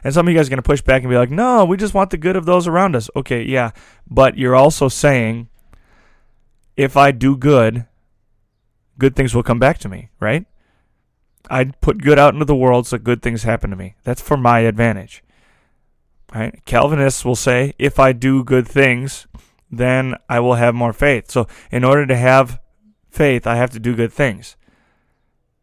And 0.03 0.11
some 0.11 0.27
of 0.27 0.33
you 0.33 0.39
guys 0.39 0.47
are 0.47 0.49
going 0.49 0.57
to 0.57 0.63
push 0.63 0.81
back 0.81 1.03
and 1.03 1.09
be 1.11 1.17
like, 1.17 1.29
no, 1.29 1.65
we 1.65 1.77
just 1.77 1.93
want 1.93 2.09
the 2.09 2.17
good 2.17 2.35
of 2.35 2.47
those 2.47 2.67
around 2.67 2.95
us. 2.95 3.11
Okay, 3.15 3.43
yeah. 3.43 3.71
But 4.09 4.39
you're 4.39 4.55
also 4.55 4.87
saying, 4.87 5.49
if 6.75 6.97
I 6.97 7.11
do 7.11 7.37
good, 7.37 7.85
good 8.97 9.15
things 9.15 9.35
will 9.35 9.43
come 9.43 9.59
back 9.59 9.77
to 9.79 9.89
me, 9.89 10.09
right? 10.19 10.47
I 11.47 11.65
put 11.65 12.01
good 12.01 12.17
out 12.17 12.33
into 12.33 12.45
the 12.45 12.55
world 12.55 12.87
so 12.87 12.97
good 12.97 13.21
things 13.21 13.43
happen 13.43 13.69
to 13.69 13.75
me. 13.75 13.93
That's 14.03 14.21
for 14.21 14.35
my 14.35 14.61
advantage. 14.61 15.23
Right? 16.33 16.59
Calvinists 16.65 17.23
will 17.23 17.35
say, 17.35 17.75
if 17.77 17.99
I 17.99 18.13
do 18.13 18.43
good 18.43 18.67
things, 18.67 19.27
then 19.69 20.15
I 20.27 20.39
will 20.39 20.55
have 20.55 20.73
more 20.73 20.93
faith. 20.93 21.29
So, 21.29 21.47
in 21.71 21.83
order 21.83 22.07
to 22.07 22.15
have 22.15 22.59
faith, 23.11 23.45
I 23.45 23.57
have 23.57 23.69
to 23.71 23.79
do 23.79 23.95
good 23.95 24.11
things. 24.11 24.55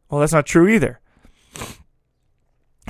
Well, 0.09 0.21
that's 0.21 0.33
not 0.33 0.47
true 0.47 0.69
either. 0.69 1.01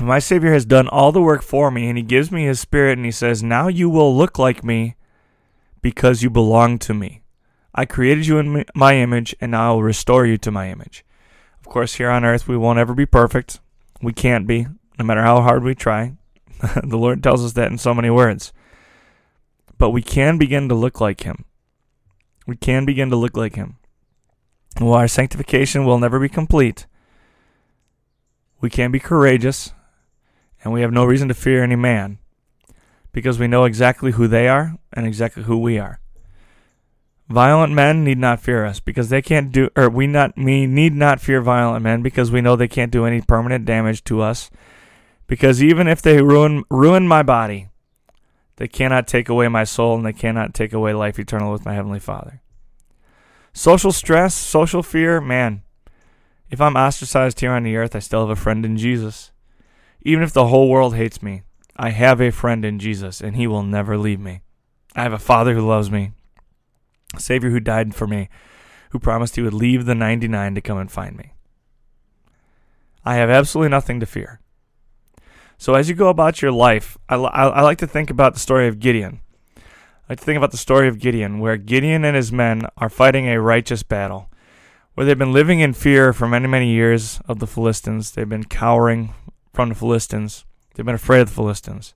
My 0.00 0.18
Savior 0.18 0.52
has 0.52 0.66
done 0.66 0.88
all 0.88 1.10
the 1.10 1.22
work 1.22 1.42
for 1.42 1.70
me, 1.70 1.88
and 1.88 1.96
He 1.96 2.04
gives 2.04 2.30
me 2.30 2.44
His 2.44 2.60
Spirit, 2.60 2.98
and 2.98 3.04
He 3.04 3.10
says, 3.10 3.42
Now 3.42 3.68
you 3.68 3.88
will 3.88 4.14
look 4.14 4.38
like 4.38 4.62
me 4.62 4.94
because 5.80 6.22
you 6.22 6.28
belong 6.28 6.78
to 6.80 6.92
me. 6.92 7.22
I 7.74 7.86
created 7.86 8.26
you 8.26 8.38
in 8.38 8.64
my 8.74 8.96
image, 8.96 9.34
and 9.40 9.52
now 9.52 9.70
I 9.70 9.74
will 9.74 9.82
restore 9.82 10.26
you 10.26 10.36
to 10.38 10.50
my 10.50 10.70
image. 10.70 11.04
Of 11.60 11.66
course, 11.66 11.94
here 11.94 12.10
on 12.10 12.24
earth, 12.24 12.46
we 12.46 12.56
won't 12.56 12.78
ever 12.78 12.94
be 12.94 13.06
perfect. 13.06 13.60
We 14.02 14.12
can't 14.12 14.46
be, 14.46 14.66
no 14.98 15.04
matter 15.04 15.22
how 15.22 15.40
hard 15.40 15.62
we 15.62 15.74
try. 15.74 16.14
the 16.82 16.96
Lord 16.96 17.22
tells 17.22 17.44
us 17.44 17.52
that 17.54 17.70
in 17.70 17.78
so 17.78 17.94
many 17.94 18.10
words. 18.10 18.52
But 19.78 19.90
we 19.90 20.02
can 20.02 20.38
begin 20.38 20.68
to 20.68 20.74
look 20.74 21.00
like 21.00 21.22
Him. 21.22 21.44
We 22.46 22.56
can 22.56 22.84
begin 22.84 23.10
to 23.10 23.16
look 23.16 23.36
like 23.36 23.56
Him. 23.56 23.76
While 24.78 24.94
our 24.94 25.08
sanctification 25.08 25.84
will 25.84 25.98
never 25.98 26.20
be 26.20 26.28
complete, 26.28 26.86
we 28.60 28.70
can 28.70 28.90
be 28.90 28.98
courageous, 28.98 29.72
and 30.66 30.72
we 30.72 30.80
have 30.80 30.90
no 30.90 31.04
reason 31.04 31.28
to 31.28 31.34
fear 31.34 31.62
any 31.62 31.76
man 31.76 32.18
because 33.12 33.38
we 33.38 33.46
know 33.46 33.66
exactly 33.66 34.10
who 34.10 34.26
they 34.26 34.48
are 34.48 34.74
and 34.92 35.06
exactly 35.06 35.44
who 35.44 35.56
we 35.56 35.78
are. 35.78 36.00
Violent 37.28 37.72
men 37.72 38.02
need 38.02 38.18
not 38.18 38.40
fear 38.40 38.64
us 38.64 38.80
because 38.80 39.08
they 39.08 39.22
can't 39.22 39.52
do, 39.52 39.70
or 39.76 39.88
we 39.88 40.08
not 40.08 40.32
we 40.36 40.66
need 40.66 40.92
not 40.92 41.20
fear 41.20 41.40
violent 41.40 41.84
men 41.84 42.02
because 42.02 42.32
we 42.32 42.40
know 42.40 42.56
they 42.56 42.66
can't 42.66 42.90
do 42.90 43.04
any 43.04 43.20
permanent 43.20 43.64
damage 43.64 44.02
to 44.02 44.20
us. 44.20 44.50
Because 45.28 45.62
even 45.62 45.86
if 45.86 46.02
they 46.02 46.20
ruin 46.20 46.64
ruin 46.68 47.06
my 47.06 47.22
body, 47.22 47.68
they 48.56 48.66
cannot 48.66 49.06
take 49.06 49.28
away 49.28 49.46
my 49.46 49.62
soul 49.62 49.94
and 49.94 50.04
they 50.04 50.12
cannot 50.12 50.52
take 50.52 50.72
away 50.72 50.92
life 50.94 51.16
eternal 51.16 51.52
with 51.52 51.64
my 51.64 51.74
heavenly 51.74 52.00
Father. 52.00 52.42
Social 53.52 53.92
stress, 53.92 54.34
social 54.34 54.82
fear, 54.82 55.20
man. 55.20 55.62
If 56.50 56.60
I'm 56.60 56.76
ostracized 56.76 57.38
here 57.38 57.52
on 57.52 57.62
the 57.62 57.76
earth, 57.76 57.94
I 57.94 58.00
still 58.00 58.26
have 58.26 58.36
a 58.36 58.40
friend 58.40 58.64
in 58.64 58.76
Jesus. 58.76 59.30
Even 60.06 60.22
if 60.22 60.32
the 60.32 60.46
whole 60.46 60.68
world 60.68 60.94
hates 60.94 61.20
me, 61.20 61.42
I 61.76 61.90
have 61.90 62.20
a 62.20 62.30
friend 62.30 62.64
in 62.64 62.78
Jesus 62.78 63.20
and 63.20 63.34
he 63.34 63.48
will 63.48 63.64
never 63.64 63.98
leave 63.98 64.20
me. 64.20 64.40
I 64.94 65.02
have 65.02 65.12
a 65.12 65.18
Father 65.18 65.52
who 65.52 65.66
loves 65.66 65.90
me 65.90 66.12
a 67.12 67.20
Savior 67.20 67.50
who 67.50 67.58
died 67.58 67.92
for 67.92 68.06
me, 68.06 68.28
who 68.90 69.00
promised 69.00 69.34
he 69.34 69.42
would 69.42 69.54
leave 69.54 69.84
the 69.84 69.96
99 69.96 70.54
to 70.54 70.60
come 70.60 70.78
and 70.78 70.90
find 70.90 71.16
me. 71.16 71.32
I 73.04 73.16
have 73.16 73.30
absolutely 73.30 73.70
nothing 73.70 73.98
to 73.98 74.06
fear. 74.06 74.40
So 75.58 75.74
as 75.74 75.88
you 75.88 75.96
go 75.96 76.08
about 76.08 76.40
your 76.40 76.52
life, 76.52 76.96
I, 77.08 77.16
I, 77.16 77.46
I 77.48 77.62
like 77.62 77.78
to 77.78 77.86
think 77.88 78.08
about 78.08 78.34
the 78.34 78.40
story 78.40 78.68
of 78.68 78.78
Gideon. 78.78 79.20
I 79.56 79.62
like 80.10 80.20
to 80.20 80.24
think 80.24 80.36
about 80.36 80.52
the 80.52 80.56
story 80.56 80.86
of 80.86 81.00
Gideon, 81.00 81.40
where 81.40 81.56
Gideon 81.56 82.04
and 82.04 82.16
his 82.16 82.30
men 82.30 82.62
are 82.76 82.88
fighting 82.88 83.26
a 83.26 83.40
righteous 83.40 83.82
battle, 83.82 84.30
where 84.94 85.04
they've 85.04 85.18
been 85.18 85.32
living 85.32 85.58
in 85.58 85.72
fear 85.72 86.12
for 86.12 86.28
many, 86.28 86.46
many 86.46 86.70
years 86.70 87.20
of 87.26 87.40
the 87.40 87.46
Philistines. 87.48 88.12
They've 88.12 88.28
been 88.28 88.44
cowering 88.44 89.14
from 89.56 89.70
the 89.70 89.74
Philistines. 89.74 90.44
They've 90.74 90.84
been 90.84 90.94
afraid 90.94 91.22
of 91.22 91.30
the 91.30 91.34
Philistines. 91.34 91.94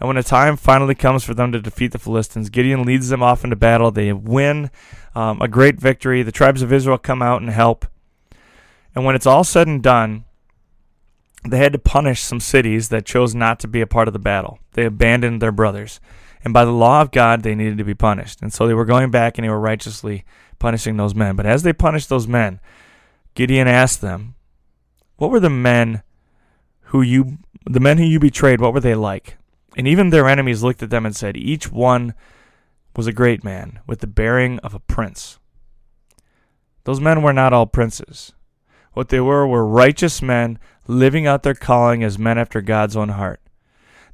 And 0.00 0.08
when 0.08 0.16
the 0.16 0.24
time 0.24 0.56
finally 0.56 0.96
comes 0.96 1.22
for 1.24 1.34
them 1.34 1.52
to 1.52 1.60
defeat 1.60 1.92
the 1.92 1.98
Philistines, 2.00 2.50
Gideon 2.50 2.82
leads 2.82 3.08
them 3.08 3.22
off 3.22 3.44
into 3.44 3.54
battle. 3.54 3.92
They 3.92 4.12
win 4.12 4.70
um, 5.14 5.40
a 5.40 5.46
great 5.46 5.80
victory. 5.80 6.22
The 6.22 6.32
tribes 6.32 6.62
of 6.62 6.72
Israel 6.72 6.98
come 6.98 7.22
out 7.22 7.40
and 7.40 7.50
help. 7.50 7.86
And 8.94 9.04
when 9.04 9.14
it's 9.14 9.24
all 9.24 9.44
said 9.44 9.68
and 9.68 9.80
done, 9.80 10.24
they 11.44 11.58
had 11.58 11.72
to 11.74 11.78
punish 11.78 12.20
some 12.20 12.40
cities 12.40 12.88
that 12.88 13.06
chose 13.06 13.34
not 13.34 13.60
to 13.60 13.68
be 13.68 13.80
a 13.80 13.86
part 13.86 14.08
of 14.08 14.12
the 14.12 14.18
battle. 14.18 14.58
They 14.72 14.84
abandoned 14.84 15.40
their 15.40 15.52
brothers. 15.52 16.00
And 16.44 16.52
by 16.52 16.64
the 16.64 16.72
law 16.72 17.02
of 17.02 17.12
God, 17.12 17.42
they 17.42 17.54
needed 17.54 17.78
to 17.78 17.84
be 17.84 17.94
punished. 17.94 18.42
And 18.42 18.52
so 18.52 18.66
they 18.66 18.74
were 18.74 18.84
going 18.84 19.12
back 19.12 19.38
and 19.38 19.44
they 19.44 19.50
were 19.50 19.60
righteously 19.60 20.24
punishing 20.58 20.96
those 20.96 21.14
men. 21.14 21.36
But 21.36 21.46
as 21.46 21.62
they 21.62 21.72
punished 21.72 22.08
those 22.08 22.26
men, 22.26 22.58
Gideon 23.34 23.68
asked 23.68 24.00
them, 24.00 24.34
What 25.16 25.30
were 25.30 25.40
the 25.40 25.50
men 25.50 26.02
who 26.86 27.02
you 27.02 27.38
the 27.64 27.80
men 27.80 27.98
who 27.98 28.04
you 28.04 28.20
betrayed, 28.20 28.60
what 28.60 28.72
were 28.72 28.80
they 28.80 28.94
like? 28.94 29.36
And 29.76 29.86
even 29.88 30.10
their 30.10 30.28
enemies 30.28 30.62
looked 30.62 30.82
at 30.82 30.90
them 30.90 31.04
and 31.04 31.14
said, 31.14 31.36
Each 31.36 31.70
one 31.70 32.14
was 32.94 33.06
a 33.06 33.12
great 33.12 33.44
man 33.44 33.80
with 33.86 34.00
the 34.00 34.06
bearing 34.06 34.58
of 34.60 34.74
a 34.74 34.80
prince. 34.80 35.38
Those 36.84 37.00
men 37.00 37.22
were 37.22 37.32
not 37.32 37.52
all 37.52 37.66
princes. 37.66 38.32
What 38.92 39.08
they 39.08 39.20
were 39.20 39.46
were 39.46 39.66
righteous 39.66 40.22
men 40.22 40.58
living 40.86 41.26
out 41.26 41.42
their 41.42 41.54
calling 41.54 42.02
as 42.02 42.18
men 42.18 42.38
after 42.38 42.62
God's 42.62 42.96
own 42.96 43.10
heart. 43.10 43.40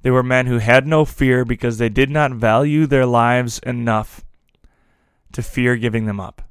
They 0.01 0.11
were 0.11 0.25
men 0.25 0.47
who 0.47 0.59
had 0.59 0.87
no 0.87 1.05
fear 1.05 1.45
because 1.45 1.79
they 1.79 1.89
did 1.89 2.11
not 2.11 2.33
value 2.33 2.87
their 2.87 3.07
lives 3.07 3.61
enough 3.61 4.25
to 5.33 5.43
fear 5.43 5.77
giving 5.77 6.07
them 6.07 6.19
up. 6.19 6.43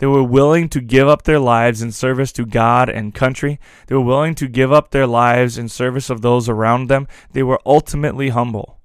They 0.00 0.06
were 0.06 0.24
willing 0.24 0.70
to 0.70 0.80
give 0.80 1.08
up 1.08 1.24
their 1.24 1.38
lives 1.38 1.82
in 1.82 1.92
service 1.92 2.32
to 2.32 2.46
God 2.46 2.88
and 2.88 3.14
country. 3.14 3.60
They 3.86 3.94
were 3.94 4.00
willing 4.00 4.34
to 4.36 4.48
give 4.48 4.72
up 4.72 4.90
their 4.90 5.06
lives 5.06 5.58
in 5.58 5.68
service 5.68 6.08
of 6.08 6.22
those 6.22 6.48
around 6.48 6.88
them. 6.88 7.06
They 7.32 7.42
were 7.42 7.60
ultimately 7.66 8.30
humble. 8.30 8.80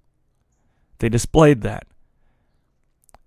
They 1.00 1.08
displayed 1.08 1.62
that. 1.62 1.88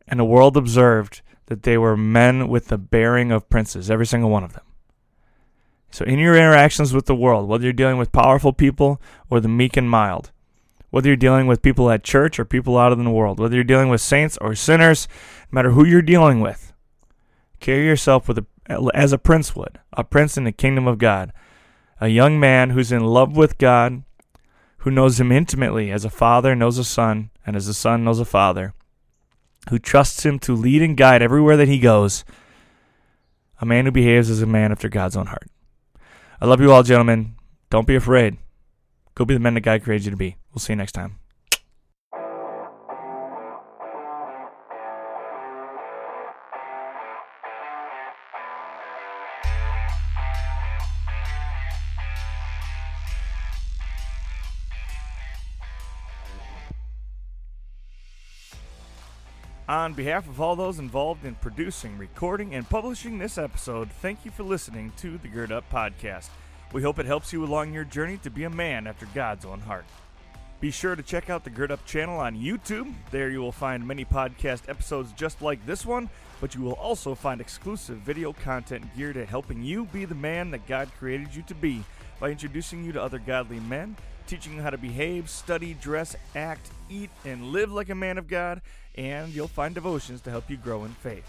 And 0.06 0.20
the 0.20 0.26
world 0.26 0.58
observed 0.58 1.22
that 1.46 1.62
they 1.62 1.78
were 1.78 1.96
men 1.96 2.48
with 2.48 2.68
the 2.68 2.76
bearing 2.76 3.32
of 3.32 3.48
princes, 3.48 3.90
every 3.90 4.06
single 4.06 4.28
one 4.28 4.44
of 4.44 4.52
them. 4.52 4.64
So, 5.90 6.04
in 6.04 6.18
your 6.18 6.36
interactions 6.36 6.92
with 6.92 7.06
the 7.06 7.16
world, 7.16 7.48
whether 7.48 7.64
you're 7.64 7.72
dealing 7.72 7.96
with 7.96 8.12
powerful 8.12 8.52
people 8.52 9.00
or 9.30 9.40
the 9.40 9.48
meek 9.48 9.78
and 9.78 9.88
mild, 9.88 10.30
whether 10.90 11.08
you're 11.08 11.16
dealing 11.16 11.46
with 11.46 11.62
people 11.62 11.90
at 11.90 12.04
church 12.04 12.38
or 12.38 12.44
people 12.44 12.76
out 12.76 12.92
in 12.92 13.02
the 13.02 13.10
world, 13.10 13.40
whether 13.40 13.54
you're 13.54 13.64
dealing 13.64 13.88
with 13.88 14.02
saints 14.02 14.36
or 14.42 14.54
sinners, 14.54 15.08
no 15.50 15.56
matter 15.56 15.70
who 15.70 15.86
you're 15.86 16.02
dealing 16.02 16.40
with, 16.40 16.67
Carry 17.60 17.84
yourself 17.84 18.28
with 18.28 18.38
a, 18.38 18.46
as 18.94 19.12
a 19.12 19.18
prince 19.18 19.54
would, 19.56 19.80
a 19.92 20.04
prince 20.04 20.36
in 20.36 20.44
the 20.44 20.52
kingdom 20.52 20.86
of 20.86 20.98
God, 20.98 21.32
a 22.00 22.08
young 22.08 22.38
man 22.38 22.70
who's 22.70 22.92
in 22.92 23.04
love 23.04 23.36
with 23.36 23.58
God, 23.58 24.02
who 24.78 24.90
knows 24.90 25.18
him 25.18 25.32
intimately 25.32 25.90
as 25.90 26.04
a 26.04 26.10
father 26.10 26.54
knows 26.54 26.78
a 26.78 26.84
son, 26.84 27.30
and 27.44 27.56
as 27.56 27.66
a 27.66 27.74
son 27.74 28.04
knows 28.04 28.20
a 28.20 28.24
father, 28.24 28.74
who 29.70 29.78
trusts 29.78 30.24
him 30.24 30.38
to 30.38 30.54
lead 30.54 30.82
and 30.82 30.96
guide 30.96 31.22
everywhere 31.22 31.56
that 31.56 31.68
he 31.68 31.78
goes, 31.78 32.24
a 33.60 33.66
man 33.66 33.86
who 33.86 33.90
behaves 33.90 34.30
as 34.30 34.40
a 34.40 34.46
man 34.46 34.70
after 34.70 34.88
God's 34.88 35.16
own 35.16 35.26
heart. 35.26 35.50
I 36.40 36.46
love 36.46 36.60
you 36.60 36.72
all, 36.72 36.84
gentlemen. 36.84 37.34
Don't 37.70 37.86
be 37.86 37.96
afraid. 37.96 38.38
Go 39.16 39.24
be 39.24 39.34
the 39.34 39.40
men 39.40 39.54
that 39.54 39.62
God 39.62 39.82
created 39.82 40.04
you 40.04 40.10
to 40.12 40.16
be. 40.16 40.36
We'll 40.52 40.60
see 40.60 40.72
you 40.72 40.76
next 40.76 40.92
time. 40.92 41.18
On 59.68 59.92
behalf 59.92 60.26
of 60.26 60.40
all 60.40 60.56
those 60.56 60.78
involved 60.78 61.26
in 61.26 61.34
producing, 61.34 61.98
recording, 61.98 62.54
and 62.54 62.66
publishing 62.66 63.18
this 63.18 63.36
episode, 63.36 63.90
thank 64.00 64.24
you 64.24 64.30
for 64.30 64.42
listening 64.42 64.94
to 64.96 65.18
the 65.18 65.28
Gird 65.28 65.52
Up 65.52 65.70
Podcast. 65.70 66.30
We 66.72 66.80
hope 66.80 66.98
it 66.98 67.04
helps 67.04 67.34
you 67.34 67.44
along 67.44 67.74
your 67.74 67.84
journey 67.84 68.16
to 68.22 68.30
be 68.30 68.44
a 68.44 68.50
man 68.50 68.86
after 68.86 69.04
God's 69.14 69.44
own 69.44 69.60
heart. 69.60 69.84
Be 70.62 70.70
sure 70.70 70.96
to 70.96 71.02
check 71.02 71.28
out 71.28 71.44
the 71.44 71.50
Gird 71.50 71.70
Up 71.70 71.84
channel 71.84 72.18
on 72.18 72.34
YouTube. 72.34 72.94
There 73.10 73.28
you 73.28 73.40
will 73.40 73.52
find 73.52 73.86
many 73.86 74.06
podcast 74.06 74.70
episodes 74.70 75.12
just 75.12 75.42
like 75.42 75.64
this 75.66 75.84
one, 75.84 76.08
but 76.40 76.54
you 76.54 76.62
will 76.62 76.72
also 76.72 77.14
find 77.14 77.38
exclusive 77.38 77.98
video 77.98 78.32
content 78.32 78.86
geared 78.96 79.18
at 79.18 79.28
helping 79.28 79.62
you 79.62 79.84
be 79.84 80.06
the 80.06 80.14
man 80.14 80.50
that 80.52 80.66
God 80.66 80.90
created 80.98 81.34
you 81.34 81.42
to 81.42 81.54
be 81.54 81.84
by 82.18 82.30
introducing 82.30 82.84
you 82.84 82.92
to 82.92 83.02
other 83.02 83.18
godly 83.18 83.60
men 83.60 83.96
teaching 84.28 84.54
you 84.54 84.62
how 84.62 84.70
to 84.70 84.78
behave, 84.78 85.28
study, 85.28 85.74
dress, 85.74 86.14
act, 86.36 86.70
eat, 86.90 87.10
and 87.24 87.46
live 87.46 87.72
like 87.72 87.88
a 87.88 87.94
man 87.94 88.18
of 88.18 88.28
God, 88.28 88.60
and 88.94 89.32
you'll 89.32 89.48
find 89.48 89.74
devotions 89.74 90.20
to 90.20 90.30
help 90.30 90.48
you 90.50 90.56
grow 90.56 90.84
in 90.84 90.92
faith. 90.92 91.26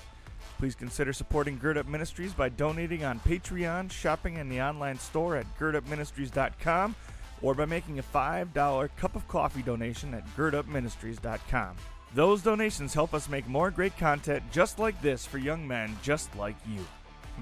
Please 0.57 0.75
consider 0.75 1.13
supporting 1.13 1.57
Gird 1.57 1.77
Up 1.77 1.87
Ministries 1.87 2.33
by 2.33 2.49
donating 2.49 3.05
on 3.05 3.21
Patreon, 3.21 3.89
shopping 3.89 4.37
in 4.37 4.49
the 4.49 4.61
online 4.61 4.99
store 4.99 5.37
at 5.37 5.45
girdupministries.com, 5.57 6.95
or 7.41 7.55
by 7.55 7.65
making 7.65 7.99
a 7.99 8.03
$5 8.03 8.89
cup 8.97 9.15
of 9.15 9.27
coffee 9.29 9.61
donation 9.61 10.13
at 10.13 10.27
girdupministries.com. 10.35 11.77
Those 12.13 12.41
donations 12.41 12.93
help 12.93 13.13
us 13.13 13.29
make 13.29 13.47
more 13.47 13.71
great 13.71 13.97
content 13.97 14.43
just 14.51 14.79
like 14.79 15.01
this 15.01 15.25
for 15.25 15.37
young 15.37 15.65
men 15.65 15.95
just 16.03 16.35
like 16.35 16.57
you. 16.67 16.85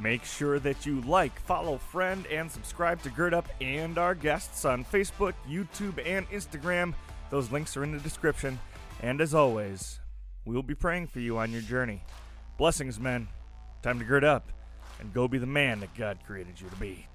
Make 0.01 0.23
sure 0.23 0.59
that 0.59 0.85
you 0.85 1.01
like, 1.01 1.39
follow, 1.41 1.77
friend, 1.77 2.25
and 2.27 2.51
subscribe 2.51 3.01
to 3.01 3.09
Gird 3.09 3.33
Up 3.33 3.49
and 3.59 3.97
our 3.97 4.13
guests 4.13 4.63
on 4.63 4.85
Facebook, 4.85 5.33
YouTube, 5.49 5.99
and 6.05 6.29
Instagram. 6.29 6.93
Those 7.31 7.51
links 7.51 7.75
are 7.75 7.83
in 7.83 7.91
the 7.91 7.99
description. 7.99 8.59
And 9.01 9.21
as 9.21 9.33
always, 9.33 9.99
we 10.45 10.53
will 10.53 10.63
be 10.63 10.75
praying 10.75 11.07
for 11.07 11.19
you 11.19 11.37
on 11.39 11.51
your 11.51 11.61
journey. 11.61 12.03
Blessings, 12.57 12.99
men. 12.99 13.27
Time 13.81 13.97
to 13.97 14.05
gird 14.05 14.23
up 14.23 14.51
and 14.99 15.13
go 15.13 15.27
be 15.27 15.39
the 15.39 15.45
man 15.45 15.79
that 15.79 15.95
God 15.95 16.19
created 16.25 16.61
you 16.61 16.69
to 16.69 16.75
be. 16.75 17.07